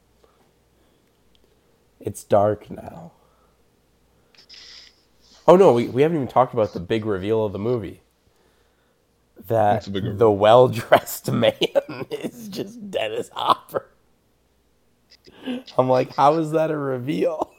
It's 2.01 2.25
dark 2.25 2.71
now. 2.71 3.13
Oh 5.47 5.57
no, 5.57 5.73
we, 5.73 5.89
we 5.89 6.03
haven't 6.03 6.17
even 6.17 6.29
talked 6.29 6.55
about 6.55 6.73
the 6.73 6.81
big 6.81 7.05
reveal 7.05 7.45
of 7.45 7.53
the 7.53 7.59
movie. 7.59 8.03
That 9.49 9.85
the 9.85 9.91
big 9.91 10.05
reveal? 10.05 10.19
the 10.19 10.31
well 10.31 10.69
dressed 10.69 11.31
man 11.33 11.55
is 12.11 12.49
just 12.49 12.91
Dennis 12.91 13.29
Hopper. 13.31 13.89
I'm 15.77 15.89
like, 15.89 16.15
how 16.15 16.35
is 16.39 16.53
that 16.53 16.71
a 16.71 16.77
reveal? 16.77 17.53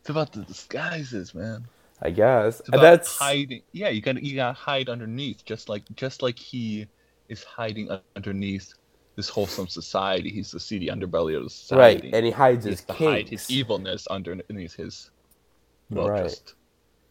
It's 0.00 0.10
about 0.10 0.32
the 0.32 0.42
disguises, 0.44 1.34
man. 1.34 1.68
I 2.02 2.10
guess 2.10 2.62
that's 2.68 3.18
hiding. 3.18 3.62
Yeah, 3.72 3.90
you 3.90 4.00
got 4.00 4.22
you 4.22 4.34
got 4.36 4.48
to 4.48 4.52
hide 4.54 4.88
underneath, 4.88 5.44
just 5.44 5.68
like 5.68 5.84
just 5.96 6.22
like 6.22 6.38
he 6.38 6.86
is 7.28 7.44
hiding 7.44 7.90
underneath 8.16 8.72
this 9.20 9.28
wholesome 9.28 9.68
society. 9.68 10.30
He's 10.30 10.50
the 10.50 10.58
seedy 10.60 10.86
underbelly 10.88 11.36
of 11.36 11.44
the 11.44 11.50
society. 11.50 12.06
right, 12.06 12.14
and 12.14 12.24
he 12.24 12.32
hides 12.32 12.64
he 12.64 12.70
his 12.70 12.82
to 12.84 12.92
hide 12.94 13.28
his 13.28 13.50
evilness 13.50 14.06
underneath 14.06 14.74
his 14.74 15.10
Right. 15.90 15.98
well 16.04 16.06
dressed. 16.08 16.54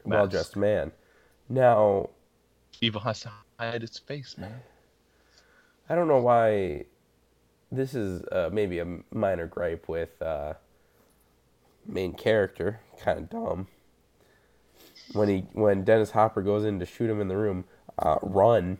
well 0.05 0.27
dressed 0.27 0.55
man. 0.55 0.91
Now, 1.49 2.09
Evil 2.81 3.01
has 3.01 3.19
to 3.21 3.31
hide 3.59 3.83
its 3.83 3.99
face, 3.99 4.37
man. 4.37 4.61
I 5.89 5.95
don't 5.95 6.07
know 6.07 6.21
why 6.21 6.85
this 7.71 7.93
is 7.93 8.23
uh, 8.31 8.49
maybe 8.51 8.79
a 8.79 8.99
minor 9.11 9.47
gripe 9.47 9.87
with 9.89 10.19
uh, 10.21 10.53
main 11.85 12.13
character, 12.13 12.79
kind 13.03 13.19
of 13.19 13.29
dumb. 13.29 13.67
When 15.13 15.27
he 15.27 15.39
when 15.53 15.83
Dennis 15.83 16.11
Hopper 16.11 16.41
goes 16.41 16.63
in 16.63 16.79
to 16.79 16.85
shoot 16.85 17.09
him 17.09 17.19
in 17.21 17.27
the 17.27 17.37
room, 17.37 17.65
uh, 17.97 18.17
run. 18.21 18.77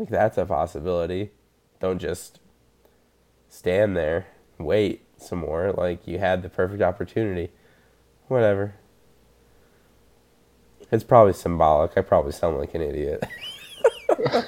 Like 0.00 0.08
that's 0.08 0.38
a 0.38 0.46
possibility. 0.46 1.30
Don't 1.78 1.98
just 1.98 2.40
stand 3.50 3.94
there, 3.94 4.28
wait 4.56 5.04
some 5.18 5.40
more. 5.40 5.72
Like 5.72 6.08
you 6.08 6.18
had 6.18 6.42
the 6.42 6.48
perfect 6.48 6.80
opportunity. 6.80 7.50
Whatever. 8.26 8.76
It's 10.90 11.04
probably 11.04 11.34
symbolic. 11.34 11.98
I 11.98 12.00
probably 12.00 12.32
sound 12.32 12.56
like 12.56 12.74
an 12.74 12.80
idiot. 12.80 13.22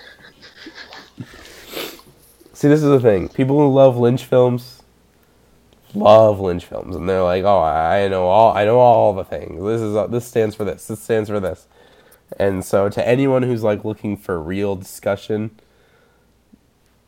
See, 2.54 2.68
this 2.68 2.82
is 2.82 2.88
the 2.88 3.00
thing. 3.00 3.28
People 3.28 3.58
who 3.58 3.70
love 3.70 3.98
Lynch 3.98 4.24
films 4.24 4.82
love 5.94 6.40
Lynch 6.40 6.64
films, 6.64 6.96
and 6.96 7.06
they're 7.06 7.22
like, 7.22 7.44
"Oh, 7.44 7.60
I 7.60 8.08
know 8.08 8.26
all. 8.26 8.56
I 8.56 8.64
know 8.64 8.78
all 8.78 9.12
the 9.12 9.24
things. 9.24 9.62
This 9.62 9.82
is 9.82 10.10
this 10.10 10.26
stands 10.26 10.54
for 10.54 10.64
this. 10.64 10.86
This 10.86 11.02
stands 11.02 11.28
for 11.28 11.40
this." 11.40 11.66
And 12.38 12.64
so, 12.64 12.88
to 12.88 13.06
anyone 13.06 13.42
who's 13.42 13.62
like 13.62 13.84
looking 13.84 14.16
for 14.16 14.40
real 14.40 14.76
discussion, 14.76 15.50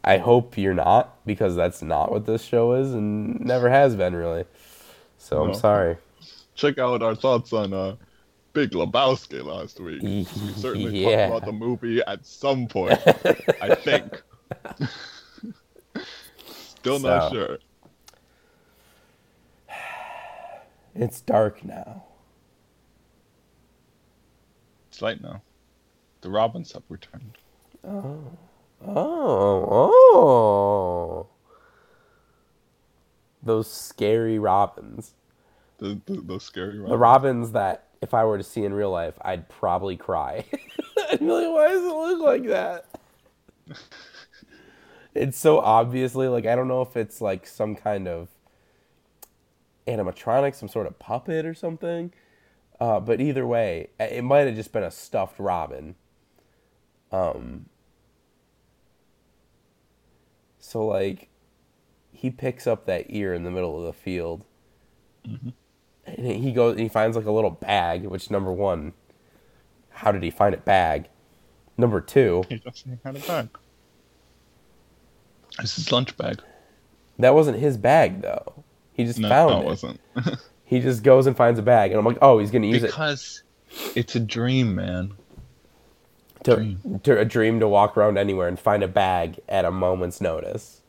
I 0.02 0.18
hope 0.18 0.58
you're 0.58 0.74
not, 0.74 1.16
because 1.26 1.56
that's 1.56 1.82
not 1.82 2.10
what 2.10 2.26
this 2.26 2.42
show 2.44 2.74
is, 2.74 2.92
and 2.92 3.40
never 3.40 3.70
has 3.70 3.96
been 3.96 4.14
really. 4.14 4.44
So 5.18 5.42
I'm 5.44 5.54
sorry. 5.54 5.96
Check 6.54 6.78
out 6.78 7.02
our 7.02 7.14
thoughts 7.14 7.52
on 7.52 7.72
uh, 7.72 7.96
Big 8.52 8.70
Lebowski 8.72 9.42
last 9.44 9.80
week. 9.80 10.02
We 10.02 10.24
certainly 10.56 11.02
Yeah. 11.10 11.28
talked 11.28 11.44
about 11.44 11.46
the 11.46 11.52
movie 11.58 12.00
at 12.06 12.24
some 12.26 12.66
point. 12.68 12.98
I 13.62 13.74
think. 13.74 14.22
Still 16.78 16.98
not 16.98 17.30
So. 17.30 17.34
sure. 17.34 17.58
It's 20.96 21.20
dark 21.20 21.64
now. 21.64 22.04
It's 24.94 25.02
light 25.02 25.20
now. 25.20 25.42
The 26.20 26.30
Robins 26.30 26.70
have 26.70 26.84
returned. 26.88 27.36
Oh, 27.82 28.22
oh. 28.86 29.90
Oh. 30.14 31.26
Those 33.42 33.68
scary 33.68 34.38
robins. 34.38 35.14
The, 35.78 36.00
the, 36.06 36.20
those 36.20 36.44
scary 36.44 36.76
The 36.76 36.82
Robins. 36.82 37.00
Robins 37.00 37.50
that 37.52 37.88
if 38.02 38.14
I 38.14 38.24
were 38.24 38.38
to 38.38 38.44
see 38.44 38.64
in 38.64 38.72
real 38.72 38.92
life, 38.92 39.14
I'd 39.22 39.48
probably 39.48 39.96
cry. 39.96 40.44
I'd 41.10 41.18
be 41.18 41.26
like, 41.26 41.48
why 41.48 41.68
does 41.70 41.82
it 41.82 41.86
look 41.88 42.20
like 42.20 42.46
that? 42.46 42.86
it's 45.16 45.36
so 45.36 45.58
obviously 45.58 46.28
like 46.28 46.46
I 46.46 46.54
don't 46.54 46.68
know 46.68 46.82
if 46.82 46.96
it's 46.96 47.20
like 47.20 47.48
some 47.48 47.74
kind 47.74 48.06
of 48.06 48.28
animatronic, 49.88 50.54
some 50.54 50.68
sort 50.68 50.86
of 50.86 51.00
puppet 51.00 51.44
or 51.44 51.54
something. 51.54 52.12
Uh, 52.80 53.00
but 53.00 53.20
either 53.20 53.46
way, 53.46 53.88
it 54.00 54.24
might 54.24 54.46
have 54.46 54.56
just 54.56 54.72
been 54.72 54.82
a 54.82 54.90
stuffed 54.90 55.38
robin. 55.38 55.94
Um. 57.12 57.66
So 60.58 60.86
like, 60.86 61.28
he 62.12 62.30
picks 62.30 62.66
up 62.66 62.86
that 62.86 63.06
ear 63.08 63.34
in 63.34 63.44
the 63.44 63.50
middle 63.50 63.78
of 63.78 63.84
the 63.84 63.92
field, 63.92 64.44
and 65.24 65.52
he 66.26 66.52
goes. 66.52 66.72
and 66.72 66.80
He 66.80 66.88
finds 66.88 67.16
like 67.16 67.26
a 67.26 67.30
little 67.32 67.50
bag. 67.50 68.04
Which 68.06 68.30
number 68.30 68.52
one, 68.52 68.92
how 69.90 70.10
did 70.10 70.22
he 70.22 70.30
find 70.30 70.54
it 70.54 70.64
bag? 70.64 71.08
Number 71.76 72.00
two, 72.00 72.44
He 72.48 72.58
just 72.58 72.86
had 73.04 73.16
a 73.16 73.20
bag. 73.20 73.48
It's 75.60 75.76
his 75.76 75.90
lunch 75.92 76.16
bag. 76.16 76.40
that 77.18 77.34
wasn't 77.34 77.58
his 77.58 77.76
bag 77.76 78.22
though. 78.22 78.64
He 78.92 79.04
just 79.04 79.18
No, 79.18 79.28
found 79.28 79.50
no, 79.50 79.58
it. 79.58 79.62
it 79.62 79.66
wasn't. 79.66 80.00
He 80.64 80.80
just 80.80 81.02
goes 81.02 81.26
and 81.26 81.36
finds 81.36 81.58
a 81.58 81.62
bag, 81.62 81.90
and 81.90 81.98
I'm 81.98 82.06
like, 82.06 82.18
oh, 82.22 82.38
he's 82.38 82.50
gonna 82.50 82.66
use 82.66 82.82
it. 82.82 82.86
because 82.86 83.42
it's 83.94 84.14
a 84.16 84.20
dream, 84.20 84.74
man. 84.74 85.12
to, 86.44 86.56
dream. 86.56 87.00
to 87.04 87.18
a 87.18 87.24
dream 87.24 87.60
to 87.60 87.68
walk 87.68 87.96
around 87.96 88.18
anywhere 88.18 88.48
and 88.48 88.58
find 88.58 88.82
a 88.82 88.88
bag 88.88 89.40
at 89.48 89.64
a 89.64 89.70
moment's 89.70 90.20
notice. 90.20 90.80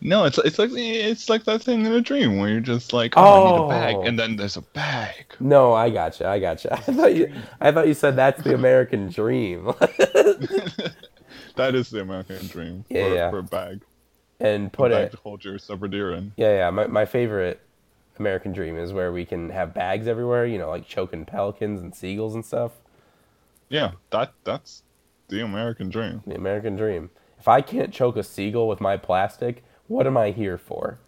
No, 0.00 0.24
it's 0.24 0.36
it's 0.38 0.58
like 0.58 0.70
it's 0.74 1.28
like 1.30 1.44
that 1.44 1.62
thing 1.62 1.86
in 1.86 1.92
a 1.92 2.02
dream 2.02 2.38
where 2.38 2.50
you're 2.50 2.60
just 2.60 2.92
like, 2.92 3.14
oh, 3.16 3.22
I 3.22 3.50
need 3.50 3.58
a 3.58 3.62
Oh. 3.62 3.68
bag, 3.68 4.06
and 4.06 4.18
then 4.18 4.36
there's 4.36 4.56
a 4.56 4.62
bag. 4.62 5.24
No, 5.40 5.72
I 5.72 5.88
gotcha, 5.90 6.26
I 6.28 6.38
gotcha. 6.38 6.72
I 6.76 6.76
thought 6.80 7.14
you, 7.16 7.32
I 7.60 7.72
thought 7.72 7.88
you 7.88 7.94
said 7.94 8.14
that's 8.16 8.42
the 8.42 8.54
American 8.54 9.08
dream. 9.08 9.72
That 11.56 11.74
is 11.74 11.88
the 11.90 12.00
American 12.00 12.46
dream 12.48 12.84
Yeah, 12.90 13.08
for, 13.08 13.14
yeah. 13.14 13.30
for 13.30 13.38
a 13.38 13.42
bag. 13.42 13.80
and 14.40 14.66
A 14.66 14.70
put 14.70 14.90
bag 14.90 15.06
it, 15.06 15.10
to 15.12 15.16
hold 15.18 15.42
your 15.44 15.58
supper 15.58 15.88
deer 15.88 16.12
in. 16.12 16.32
yeah, 16.36 16.54
yeah. 16.56 16.70
My 16.70 16.86
my 16.86 17.04
favorite 17.06 17.60
American 18.18 18.52
dream 18.52 18.76
is 18.76 18.92
where 18.92 19.12
we 19.12 19.24
can 19.24 19.50
have 19.50 19.74
bags 19.74 20.06
everywhere. 20.06 20.46
You 20.46 20.58
know, 20.58 20.70
like 20.70 20.86
choking 20.86 21.24
pelicans 21.24 21.80
and 21.80 21.94
seagulls 21.94 22.34
and 22.34 22.44
stuff. 22.44 22.72
Yeah, 23.68 23.92
that 24.10 24.32
that's 24.44 24.82
the 25.28 25.42
American 25.42 25.88
dream. 25.88 26.22
The 26.26 26.34
American 26.36 26.76
dream. 26.76 27.10
If 27.38 27.48
I 27.48 27.60
can't 27.60 27.92
choke 27.92 28.16
a 28.16 28.22
seagull 28.22 28.68
with 28.68 28.80
my 28.80 28.96
plastic, 28.96 29.64
what 29.88 30.06
am 30.06 30.16
I 30.16 30.30
here 30.30 30.58
for? 30.58 30.98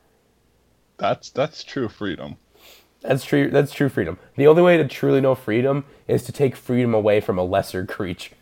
That's 0.98 1.30
that's 1.30 1.64
true 1.64 1.88
freedom. 1.88 2.36
That's 3.00 3.24
true. 3.24 3.50
That's 3.50 3.72
true 3.72 3.88
freedom. 3.88 4.18
The 4.36 4.46
only 4.46 4.62
way 4.62 4.76
to 4.76 4.86
truly 4.88 5.20
know 5.20 5.34
freedom 5.34 5.84
is 6.08 6.24
to 6.24 6.32
take 6.32 6.56
freedom 6.56 6.94
away 6.94 7.20
from 7.20 7.38
a 7.38 7.44
lesser 7.44 7.86
creature, 7.86 8.34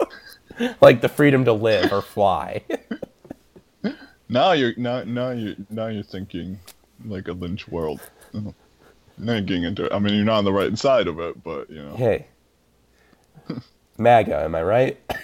like 0.80 1.02
the 1.02 1.08
freedom 1.08 1.44
to 1.44 1.52
live 1.52 1.92
or 1.92 2.02
fly. 2.02 2.62
Now 4.32 4.52
you're 4.52 4.74
now 4.76 5.02
now 5.02 5.30
you 5.30 5.56
now 5.70 5.88
you're 5.88 6.04
thinking 6.04 6.60
like 7.04 7.28
a 7.28 7.32
lynch 7.32 7.68
world. 7.68 8.00
You're 9.22 9.40
getting 9.42 9.64
into 9.64 9.84
it. 9.86 9.92
I 9.92 9.98
mean, 9.98 10.14
you're 10.14 10.24
not 10.24 10.38
on 10.38 10.44
the 10.44 10.52
right 10.52 10.78
side 10.78 11.06
of 11.06 11.20
it, 11.20 11.44
but 11.44 11.68
you 11.68 11.82
know. 11.82 11.94
hey, 11.94 12.26
MAGA, 13.98 14.44
am 14.44 14.54
I 14.54 14.62
right? 14.62 14.98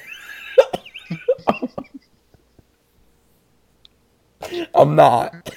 I'm 4.75 4.97
not. 4.97 5.51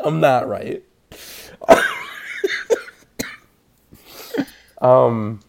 I'm 0.00 0.20
not 0.20 0.48
right. 0.48 0.82
um, 4.80 5.40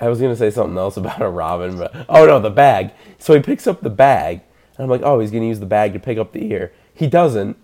I 0.00 0.08
was 0.08 0.20
gonna 0.20 0.36
say 0.36 0.50
something 0.50 0.76
else 0.76 0.96
about 0.96 1.22
a 1.22 1.28
robin, 1.28 1.78
but 1.78 1.94
oh 2.08 2.26
no, 2.26 2.40
the 2.40 2.50
bag. 2.50 2.92
So 3.18 3.34
he 3.34 3.40
picks 3.40 3.66
up 3.66 3.80
the 3.80 3.90
bag, 3.90 4.42
and 4.76 4.84
I'm 4.84 4.90
like, 4.90 5.02
oh, 5.02 5.20
he's 5.20 5.30
gonna 5.30 5.46
use 5.46 5.60
the 5.60 5.66
bag 5.66 5.92
to 5.94 5.98
pick 5.98 6.18
up 6.18 6.32
the 6.32 6.50
ear. 6.52 6.72
He 6.98 7.06
doesn't. 7.06 7.56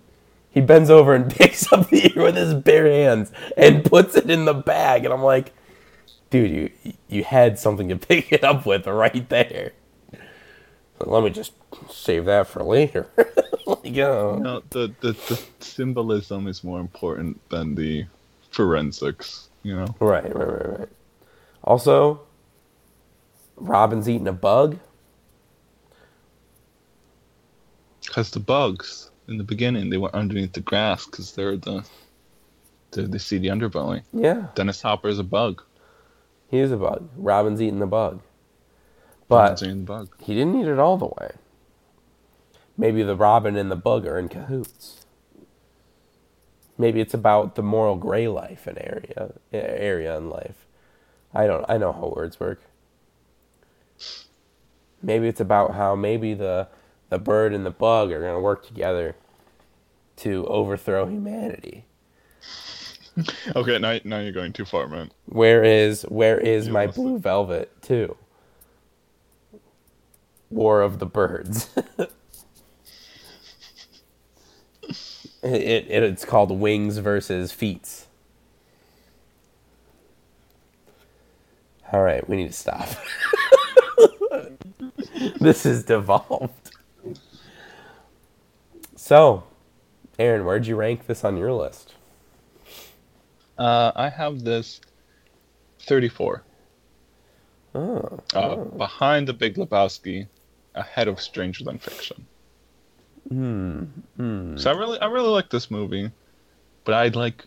He 0.49 0.61
bends 0.61 0.89
over 0.89 1.13
and 1.13 1.29
picks 1.35 1.71
up 1.73 1.89
the 1.89 2.09
ear 2.15 2.23
with 2.23 2.37
his 2.37 2.53
bare 2.53 2.87
hands 2.87 3.33
and 3.57 3.83
puts 3.83 4.15
it 4.15 4.29
in 4.29 4.45
the 4.45 4.53
bag, 4.53 5.03
and 5.03 5.13
I'm 5.13 5.23
like, 5.23 5.51
dude, 6.29 6.51
you 6.85 6.93
you 7.09 7.23
had 7.25 7.59
something 7.59 7.89
to 7.89 7.97
pick 8.07 8.31
it 8.31 8.45
up 8.45 8.65
with 8.65 8.87
right 8.87 9.27
there. 9.27 9.73
Let 10.99 11.23
me 11.25 11.29
just 11.29 11.51
save 11.91 12.23
that 12.25 12.47
for 12.47 12.63
later. 12.63 13.07
like, 13.65 13.97
oh. 13.97 14.39
No, 14.41 14.63
the, 14.69 14.93
the 15.01 15.11
the 15.11 15.43
symbolism 15.59 16.47
is 16.47 16.63
more 16.63 16.79
important 16.79 17.41
than 17.49 17.75
the 17.75 18.05
forensics. 18.51 19.49
You 19.63 19.75
know. 19.75 19.95
Right, 19.99 20.33
right, 20.33 20.47
right, 20.47 20.79
right. 20.79 20.89
Also, 21.65 22.21
Robin's 23.57 24.07
eating 24.07 24.29
a 24.29 24.33
bug. 24.33 24.79
Because 28.05 28.31
the 28.31 28.39
bugs 28.39 29.11
in 29.27 29.37
the 29.37 29.43
beginning 29.43 29.89
they 29.89 29.97
went 29.97 30.15
underneath 30.15 30.53
the 30.53 30.61
grass 30.61 31.05
because 31.05 31.33
they're 31.33 31.57
the 31.57 31.85
the 32.91 33.03
the 33.03 33.19
underbelly. 33.49 34.03
Yeah, 34.13 34.47
Dennis 34.55 34.81
Hopper 34.81 35.09
is 35.09 35.19
a 35.19 35.23
bug. 35.23 35.63
he 36.49 36.59
is 36.59 36.71
a 36.71 36.77
bug. 36.77 37.09
Robin's 37.17 37.61
eating 37.61 37.79
the 37.79 37.87
bug. 37.87 38.21
But 39.27 39.59
the 39.59 39.73
bug. 39.75 40.15
he 40.21 40.35
didn't 40.35 40.59
eat 40.61 40.67
it 40.67 40.79
all 40.79 40.97
the 40.97 41.07
way. 41.07 41.31
Maybe 42.77 43.03
the 43.03 43.15
robin 43.15 43.55
and 43.57 43.71
the 43.71 43.75
bug 43.75 44.05
are 44.05 44.19
in 44.19 44.29
cahoots. 44.29 45.05
Maybe 46.77 47.01
it's 47.01 47.13
about 47.13 47.55
the 47.55 47.63
moral 47.63 47.95
gray 47.95 48.27
life 48.27 48.67
in 48.67 48.77
area 48.77 49.33
area 49.53 50.17
in 50.17 50.29
life. 50.29 50.65
I 51.33 51.47
don't 51.47 51.65
I 51.69 51.77
know 51.77 51.93
how 51.93 52.13
words 52.15 52.39
work. 52.39 52.61
Maybe 55.01 55.27
it's 55.27 55.39
about 55.41 55.75
how 55.75 55.95
maybe 55.95 56.33
the 56.33 56.67
the 57.09 57.19
bird 57.19 57.53
and 57.53 57.65
the 57.65 57.71
bug 57.71 58.11
are 58.11 58.21
gonna 58.21 58.39
work 58.39 58.65
together 58.65 59.15
to 60.17 60.45
overthrow 60.47 61.05
humanity. 61.05 61.85
Okay, 63.55 63.77
now 63.79 63.97
now 64.03 64.19
you're 64.19 64.33
going 64.33 64.51
too 64.51 64.65
far, 64.65 64.89
man. 64.89 65.09
Where 65.27 65.63
is 65.63 66.03
where 66.03 66.37
is 66.37 66.67
You 66.67 66.73
my 66.73 66.87
blue 66.87 67.17
velvet 67.17 67.71
too? 67.81 68.17
War 70.49 70.81
of 70.81 70.99
the 70.99 71.05
Birds. 71.05 71.69
it, 75.41 75.85
it 75.89 76.03
it's 76.03 76.25
called 76.25 76.51
Wings 76.51 76.97
versus 76.97 77.53
Feats. 77.53 78.07
All 81.91 82.01
right, 82.01 82.27
we 82.27 82.35
need 82.35 82.47
to 82.47 82.53
stop. 82.53 82.89
this 85.39 85.65
is 85.65 85.83
devolved. 85.83 86.64
So, 89.05 89.43
Aaron, 90.17 90.45
where'd 90.45 90.65
you 90.65 90.75
rank 90.75 91.05
this 91.05 91.23
on 91.23 91.37
your 91.37 91.53
list? 91.53 91.93
Uh, 93.55 93.91
I 93.95 94.09
have 94.09 94.43
this 94.43 94.81
34. 95.81 96.41
Oh, 97.75 98.19
Uh, 98.33 98.55
behind 98.55 99.27
the 99.27 99.33
Big 99.33 99.57
Lebowski, 99.57 100.25
ahead 100.73 101.07
of 101.07 101.21
Stranger 101.21 101.63
Than 101.63 101.77
Fiction. 101.77 102.25
hmm. 103.29 104.57
So 104.57 104.71
I 104.71 104.75
really, 104.75 104.99
I 104.99 105.05
really 105.05 105.29
like 105.29 105.51
this 105.51 105.69
movie, 105.69 106.09
but 106.83 106.95
I 106.95 107.09
like 107.09 107.45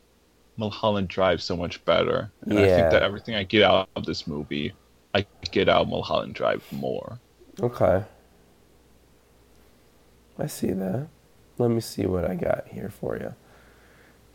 Mulholland 0.58 1.08
Drive 1.08 1.42
so 1.42 1.56
much 1.56 1.84
better. 1.84 2.30
And 2.42 2.56
I 2.56 2.66
think 2.68 2.90
that 2.92 3.02
everything 3.02 3.34
I 3.34 3.42
get 3.42 3.64
out 3.64 3.88
of 3.96 4.06
this 4.06 4.28
movie, 4.28 4.74
I 5.12 5.26
get 5.50 5.68
out 5.68 5.82
of 5.82 5.88
Mulholland 5.88 6.36
Drive 6.36 6.64
more. 6.70 7.18
Okay. 7.60 8.04
I 10.38 10.46
see 10.46 10.70
that. 10.70 11.08
Let 11.58 11.70
me 11.70 11.80
see 11.80 12.06
what 12.06 12.24
I 12.24 12.34
got 12.34 12.68
here 12.68 12.88
for 12.88 13.16
you. 13.16 13.34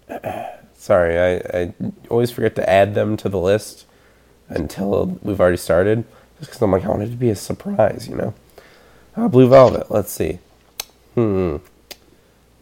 Sorry, 0.73 1.17
I, 1.17 1.57
I 1.57 1.73
always 2.09 2.31
forget 2.31 2.55
to 2.55 2.69
add 2.69 2.93
them 2.95 3.15
to 3.17 3.29
the 3.29 3.39
list 3.39 3.85
until 4.49 5.17
we've 5.21 5.39
already 5.39 5.57
started. 5.57 6.03
Just 6.39 6.51
because 6.51 6.61
I'm 6.61 6.71
like, 6.71 6.83
I 6.83 6.89
want 6.89 7.03
it 7.03 7.11
to 7.11 7.15
be 7.15 7.29
a 7.29 7.35
surprise, 7.35 8.07
you 8.09 8.15
know? 8.15 8.33
Uh, 9.15 9.27
Blue 9.29 9.47
Velvet, 9.47 9.89
let's 9.89 10.11
see. 10.11 10.39
Hmm. 11.15 11.57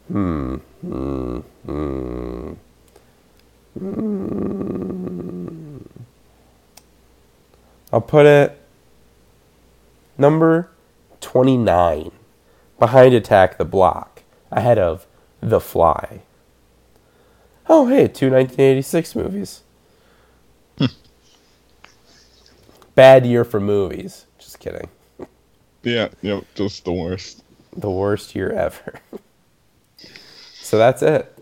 Hmm. 0.07 0.55
Hmm. 0.81 1.39
Hmm. 1.65 2.53
Hmm. 3.79 5.77
I'll 7.93 8.01
put 8.01 8.25
it 8.25 8.57
number 10.17 10.69
29 11.21 12.11
behind 12.79 13.13
Attack 13.13 13.57
the 13.57 13.65
Block, 13.65 14.20
ahead 14.51 14.77
of 14.77 15.07
The 15.41 15.59
Fly. 15.59 16.21
Oh, 17.67 17.87
hey, 17.87 18.07
two 18.07 18.29
1986 18.29 19.15
movies. 19.15 19.61
Bad 22.95 23.25
year 23.25 23.45
for 23.45 23.59
movies. 23.59 24.25
Just 24.37 24.59
kidding. 24.59 24.89
Yeah, 25.83 26.09
yep, 26.21 26.43
just 26.55 26.83
the 26.85 26.91
worst. 26.91 27.43
The 27.75 27.89
worst 27.89 28.35
year 28.35 28.51
ever. 28.51 28.93
So 30.63 30.77
that's 30.77 31.01
it. 31.01 31.37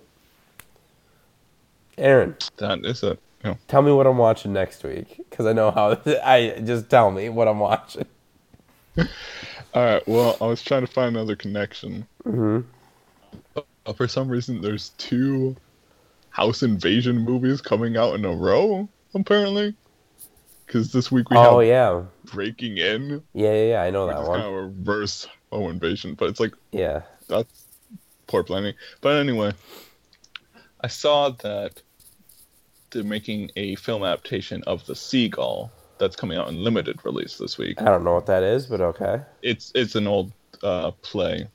Aaron, 1.97 2.35
That 2.57 2.83
is 2.85 3.03
it. 3.03 3.19
Yeah. 3.43 3.55
tell 3.67 3.81
me 3.81 3.91
what 3.91 4.07
I'm 4.07 4.17
watching 4.17 4.53
next 4.53 4.83
week 4.83 5.17
because 5.29 5.45
I 5.45 5.53
know 5.53 5.71
how. 5.71 6.01
I 6.23 6.61
just 6.65 6.89
tell 6.89 7.11
me 7.11 7.27
what 7.29 7.47
I'm 7.47 7.59
watching. 7.59 8.05
All 8.97 9.05
right. 9.75 10.07
Well, 10.07 10.37
I 10.41 10.45
was 10.47 10.63
trying 10.63 10.81
to 10.85 10.91
find 10.91 11.15
another 11.15 11.35
connection. 11.35 12.07
hmm 12.23 12.57
Uh, 12.57 12.61
for 13.93 14.07
some 14.07 14.27
reason, 14.29 14.61
there's 14.61 14.89
two 14.97 15.55
house 16.29 16.63
invasion 16.63 17.17
movies 17.19 17.61
coming 17.61 17.97
out 17.97 18.15
in 18.15 18.25
a 18.25 18.33
row. 18.33 18.87
Apparently, 19.15 19.75
because 20.65 20.91
this 20.91 21.11
week 21.11 21.29
we 21.31 21.37
Oh 21.37 21.59
have 21.59 21.67
yeah, 21.67 22.03
Breaking 22.31 22.77
In, 22.77 23.23
yeah, 23.33 23.53
yeah, 23.53 23.69
yeah. 23.69 23.81
I 23.81 23.89
know 23.89 24.05
that 24.07 24.19
one. 24.21 24.39
kind 24.39 24.47
of 24.47 24.53
a 24.53 24.61
reverse 24.67 25.27
home 25.51 25.71
invasion, 25.71 26.13
but 26.13 26.29
it's 26.29 26.39
like 26.39 26.53
Yeah. 26.71 27.01
that's 27.27 27.65
poor 28.27 28.43
planning. 28.43 28.75
But 29.01 29.17
anyway, 29.17 29.53
I 30.81 30.87
saw 30.87 31.29
that 31.29 31.81
they're 32.91 33.03
making 33.03 33.51
a 33.55 33.75
film 33.75 34.03
adaptation 34.03 34.63
of 34.63 34.85
The 34.85 34.95
Seagull 34.95 35.71
that's 35.99 36.15
coming 36.15 36.37
out 36.37 36.49
in 36.49 36.63
limited 36.63 37.03
release 37.03 37.37
this 37.37 37.57
week. 37.57 37.81
I 37.81 37.85
don't 37.85 38.03
know 38.03 38.13
what 38.13 38.27
that 38.27 38.43
is, 38.43 38.67
but 38.67 38.81
okay. 38.81 39.21
It's 39.41 39.71
it's 39.75 39.95
an 39.95 40.07
old 40.07 40.31
uh, 40.63 40.91
play, 41.01 41.47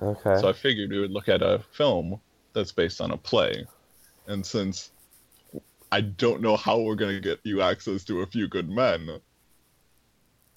Okay. 0.00 0.40
so 0.40 0.48
I 0.48 0.52
figured 0.52 0.90
we 0.90 1.00
would 1.00 1.10
look 1.10 1.28
at 1.28 1.42
a 1.42 1.60
film 1.72 2.20
that's 2.52 2.72
based 2.72 3.00
on 3.00 3.10
a 3.10 3.16
play, 3.16 3.66
and 4.26 4.44
since 4.44 4.90
I 5.92 6.02
don't 6.02 6.40
know 6.40 6.56
how 6.56 6.80
we're 6.80 6.94
gonna 6.94 7.20
get 7.20 7.40
you 7.42 7.62
access 7.62 8.04
to 8.04 8.20
A 8.20 8.26
Few 8.26 8.48
Good 8.48 8.68
Men, 8.68 9.20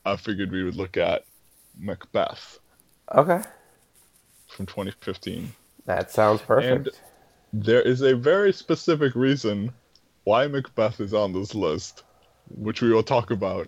I 0.06 0.16
figured 0.16 0.52
we 0.52 0.64
would 0.64 0.76
look 0.76 0.98
at 0.98 1.24
Macbeth 1.78 2.60
okay. 3.14 3.42
from 4.48 4.66
2015. 4.66 5.52
That 5.86 6.12
sounds 6.12 6.42
perfect. 6.42 6.88
And 6.88 7.64
There 7.66 7.82
is 7.82 8.02
a 8.02 8.16
very 8.16 8.54
specific 8.54 9.16
reason 9.16 9.74
why 10.24 10.48
Macbeth 10.48 11.00
is 11.00 11.14
on 11.14 11.34
this 11.34 11.54
list, 11.54 12.04
which 12.50 12.82
we 12.82 12.92
will 12.92 13.04
talk 13.04 13.32
about 13.32 13.68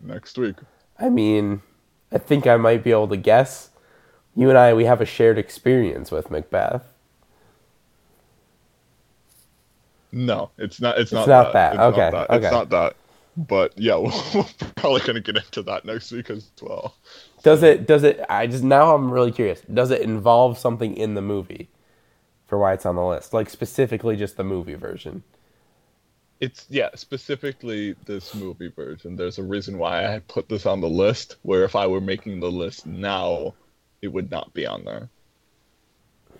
next 0.00 0.38
week. 0.38 0.56
I 0.98 1.08
mean, 1.08 1.62
I 2.12 2.18
think 2.18 2.46
I 2.46 2.56
might 2.56 2.84
be 2.84 2.90
able 2.90 3.08
to 3.08 3.16
guess. 3.16 3.70
You 4.34 4.48
and 4.50 4.58
I, 4.58 4.74
we 4.74 4.84
have 4.84 5.00
a 5.00 5.06
shared 5.06 5.38
experience 5.38 6.10
with 6.10 6.30
Macbeth. 6.30 6.84
No, 10.12 10.50
it's 10.58 10.80
not. 10.80 10.98
It's, 10.98 11.12
It's 11.12 11.12
not, 11.12 11.28
not 11.28 11.52
that. 11.52 11.52
that. 11.52 11.74
It's 11.74 11.88
Okay, 11.92 12.10
Not 12.10 12.10
that. 12.10 12.30
okay. 12.30 12.46
It's 12.46 12.50
not 12.50 12.70
that. 12.70 12.96
But 13.36 13.78
yeah, 13.78 13.96
we're 14.34 14.44
probably 14.76 15.00
gonna 15.02 15.20
get 15.20 15.36
into 15.36 15.62
that 15.64 15.84
next 15.84 16.12
week 16.12 16.30
as 16.30 16.50
well. 16.60 16.96
Does 17.42 17.62
it? 17.62 17.86
Does 17.86 18.02
it? 18.04 18.20
I 18.28 18.46
just 18.46 18.64
now 18.64 18.94
I'm 18.94 19.10
really 19.10 19.32
curious. 19.32 19.60
Does 19.62 19.90
it 19.90 20.00
involve 20.02 20.58
something 20.58 20.96
in 20.96 21.14
the 21.14 21.22
movie 21.22 21.70
for 22.46 22.58
why 22.58 22.74
it's 22.74 22.86
on 22.86 22.96
the 22.96 23.04
list? 23.04 23.32
Like 23.34 23.50
specifically 23.50 24.16
just 24.16 24.36
the 24.36 24.44
movie 24.44 24.74
version. 24.74 25.24
It's 26.40 26.66
yeah, 26.68 26.90
specifically 26.94 27.94
this 28.04 28.34
movie 28.34 28.68
version. 28.68 29.16
There's 29.16 29.38
a 29.38 29.42
reason 29.42 29.78
why 29.78 30.14
I 30.14 30.18
put 30.18 30.48
this 30.48 30.66
on 30.66 30.80
the 30.82 30.88
list. 30.90 31.36
Where 31.42 31.64
if 31.64 31.74
I 31.76 31.86
were 31.86 32.00
making 32.02 32.40
the 32.40 32.50
list 32.50 32.84
now, 32.86 33.54
it 34.02 34.08
would 34.08 34.30
not 34.30 34.52
be 34.52 34.66
on 34.66 34.84
there. 34.84 35.08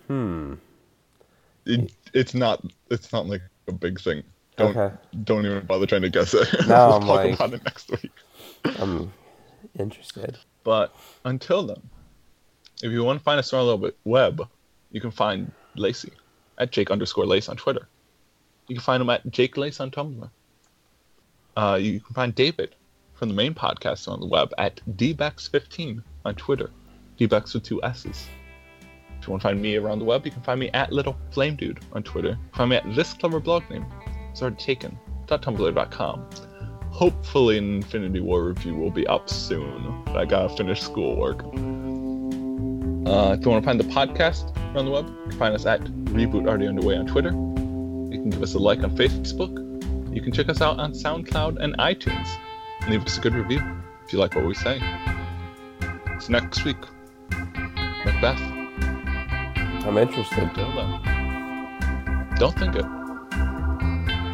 Hmm. 0.08 0.54
It, 1.64 1.92
it's 2.12 2.34
not. 2.34 2.62
It's 2.90 3.12
not 3.12 3.26
like 3.26 3.42
a 3.68 3.72
big 3.72 4.00
thing. 4.00 4.22
Don't 4.56 4.76
Okay. 4.76 4.94
don't 5.24 5.46
even 5.46 5.64
bother 5.64 5.86
trying 5.86 6.02
to 6.02 6.10
guess 6.10 6.34
it. 6.34 6.48
No, 6.66 6.88
we'll 6.88 6.94
I'm 6.94 7.00
talk 7.02 7.08
like- 7.08 7.34
about 7.34 7.54
it 7.54 7.64
next 7.64 7.90
week. 7.90 8.10
I'm 8.80 9.12
interested. 9.78 10.36
But 10.64 10.94
until 11.24 11.62
then, 11.64 11.80
if 12.82 12.92
you 12.92 13.02
want 13.04 13.18
to 13.18 13.22
find 13.24 13.38
us 13.38 13.52
on 13.52 13.60
a 13.60 13.62
little 13.62 13.78
bit 13.78 13.96
web, 14.04 14.46
you 14.90 15.00
can 15.00 15.10
find 15.10 15.50
Lacey 15.76 16.12
at 16.58 16.70
Jake 16.70 16.90
underscore 16.90 17.26
Lace 17.26 17.48
on 17.48 17.56
Twitter. 17.56 17.88
You 18.68 18.76
can 18.76 18.82
find 18.82 19.00
him 19.00 19.10
at 19.10 19.28
Jake 19.30 19.56
Lace 19.56 19.80
on 19.80 19.90
Tumblr. 19.90 20.28
Uh, 21.56 21.78
you 21.80 22.00
can 22.00 22.14
find 22.14 22.34
David 22.34 22.74
from 23.14 23.28
the 23.28 23.34
main 23.34 23.54
podcast 23.54 24.06
on 24.08 24.20
the 24.20 24.26
web 24.26 24.52
at 24.58 24.80
dbex15 24.96 26.02
on 26.24 26.34
Twitter. 26.36 26.70
Dbex 27.28 27.54
with 27.54 27.62
two 27.62 27.82
S's. 27.82 28.28
If 29.20 29.28
you 29.28 29.30
want 29.30 29.42
to 29.42 29.48
find 29.48 29.62
me 29.62 29.76
around 29.76 30.00
the 30.00 30.04
web, 30.04 30.24
you 30.24 30.32
can 30.32 30.42
find 30.42 30.58
me 30.58 30.68
at 30.70 30.92
Little 30.92 31.16
Flame 31.30 31.54
Dude 31.56 31.80
on 31.92 32.02
Twitter. 32.02 32.36
Find 32.54 32.70
me 32.70 32.76
at 32.76 32.94
this 32.94 33.14
clever 33.14 33.38
blog 33.38 33.62
name. 33.70 33.86
It's 34.30 34.42
already. 34.42 34.96
Hopefully, 36.90 37.58
an 37.58 37.76
Infinity 37.76 38.20
War 38.20 38.44
review 38.44 38.74
will 38.74 38.90
be 38.90 39.06
up 39.06 39.30
soon. 39.30 40.02
I 40.08 40.24
gotta 40.24 40.54
finish 40.56 40.80
schoolwork. 40.80 41.42
Uh, 43.06 43.36
if 43.38 43.44
you 43.44 43.50
want 43.50 43.62
to 43.62 43.66
find 43.66 43.80
the 43.80 43.84
podcast 43.84 44.56
around 44.74 44.84
the 44.86 44.90
web, 44.90 45.06
you 45.06 45.30
can 45.30 45.38
find 45.38 45.54
us 45.54 45.66
at 45.66 45.80
Reboot 45.80 46.46
Already 46.46 46.66
Underway 46.66 46.96
on 46.96 47.06
Twitter. 47.06 47.30
You 47.30 48.20
can 48.20 48.30
give 48.30 48.42
us 48.42 48.54
a 48.54 48.58
like 48.58 48.82
on 48.82 48.96
Facebook. 48.96 49.56
You 50.14 50.20
can 50.20 50.32
check 50.32 50.48
us 50.48 50.60
out 50.60 50.78
on 50.78 50.92
SoundCloud 50.92 51.62
and 51.62 51.76
iTunes. 51.78 52.28
Leave 52.88 53.04
us 53.04 53.18
a 53.18 53.20
good 53.20 53.34
review 53.34 53.60
if 54.04 54.12
you 54.12 54.18
like 54.18 54.34
what 54.34 54.44
we 54.44 54.54
say. 54.54 54.80
It's 56.08 56.28
next 56.28 56.64
week. 56.64 56.76
Macbeth. 58.04 58.40
I'm 59.86 59.98
interested. 59.98 60.50
Don't 62.36 62.58
think 62.58 62.76
it. 62.76 62.86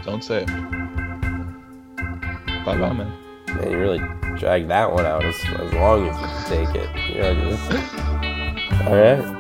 Don't 0.05 0.23
say 0.25 0.43
it. 0.43 0.47
Bye 2.65 2.77
bye, 2.79 2.93
man. 2.93 3.13
Man, 3.49 3.71
you 3.71 3.79
really 3.79 3.99
dragged 4.39 4.69
that 4.71 4.93
one 4.93 5.07
out 5.07 5.25
as, 5.25 5.35
as 5.59 5.73
long 5.73 6.09
as 6.09 6.17
you 6.21 6.57
take 6.57 6.75
it. 6.75 7.15
You're 7.15 7.33
like, 7.35 7.59
this- 7.69 7.95
All 8.87 8.95
right. 8.95 9.38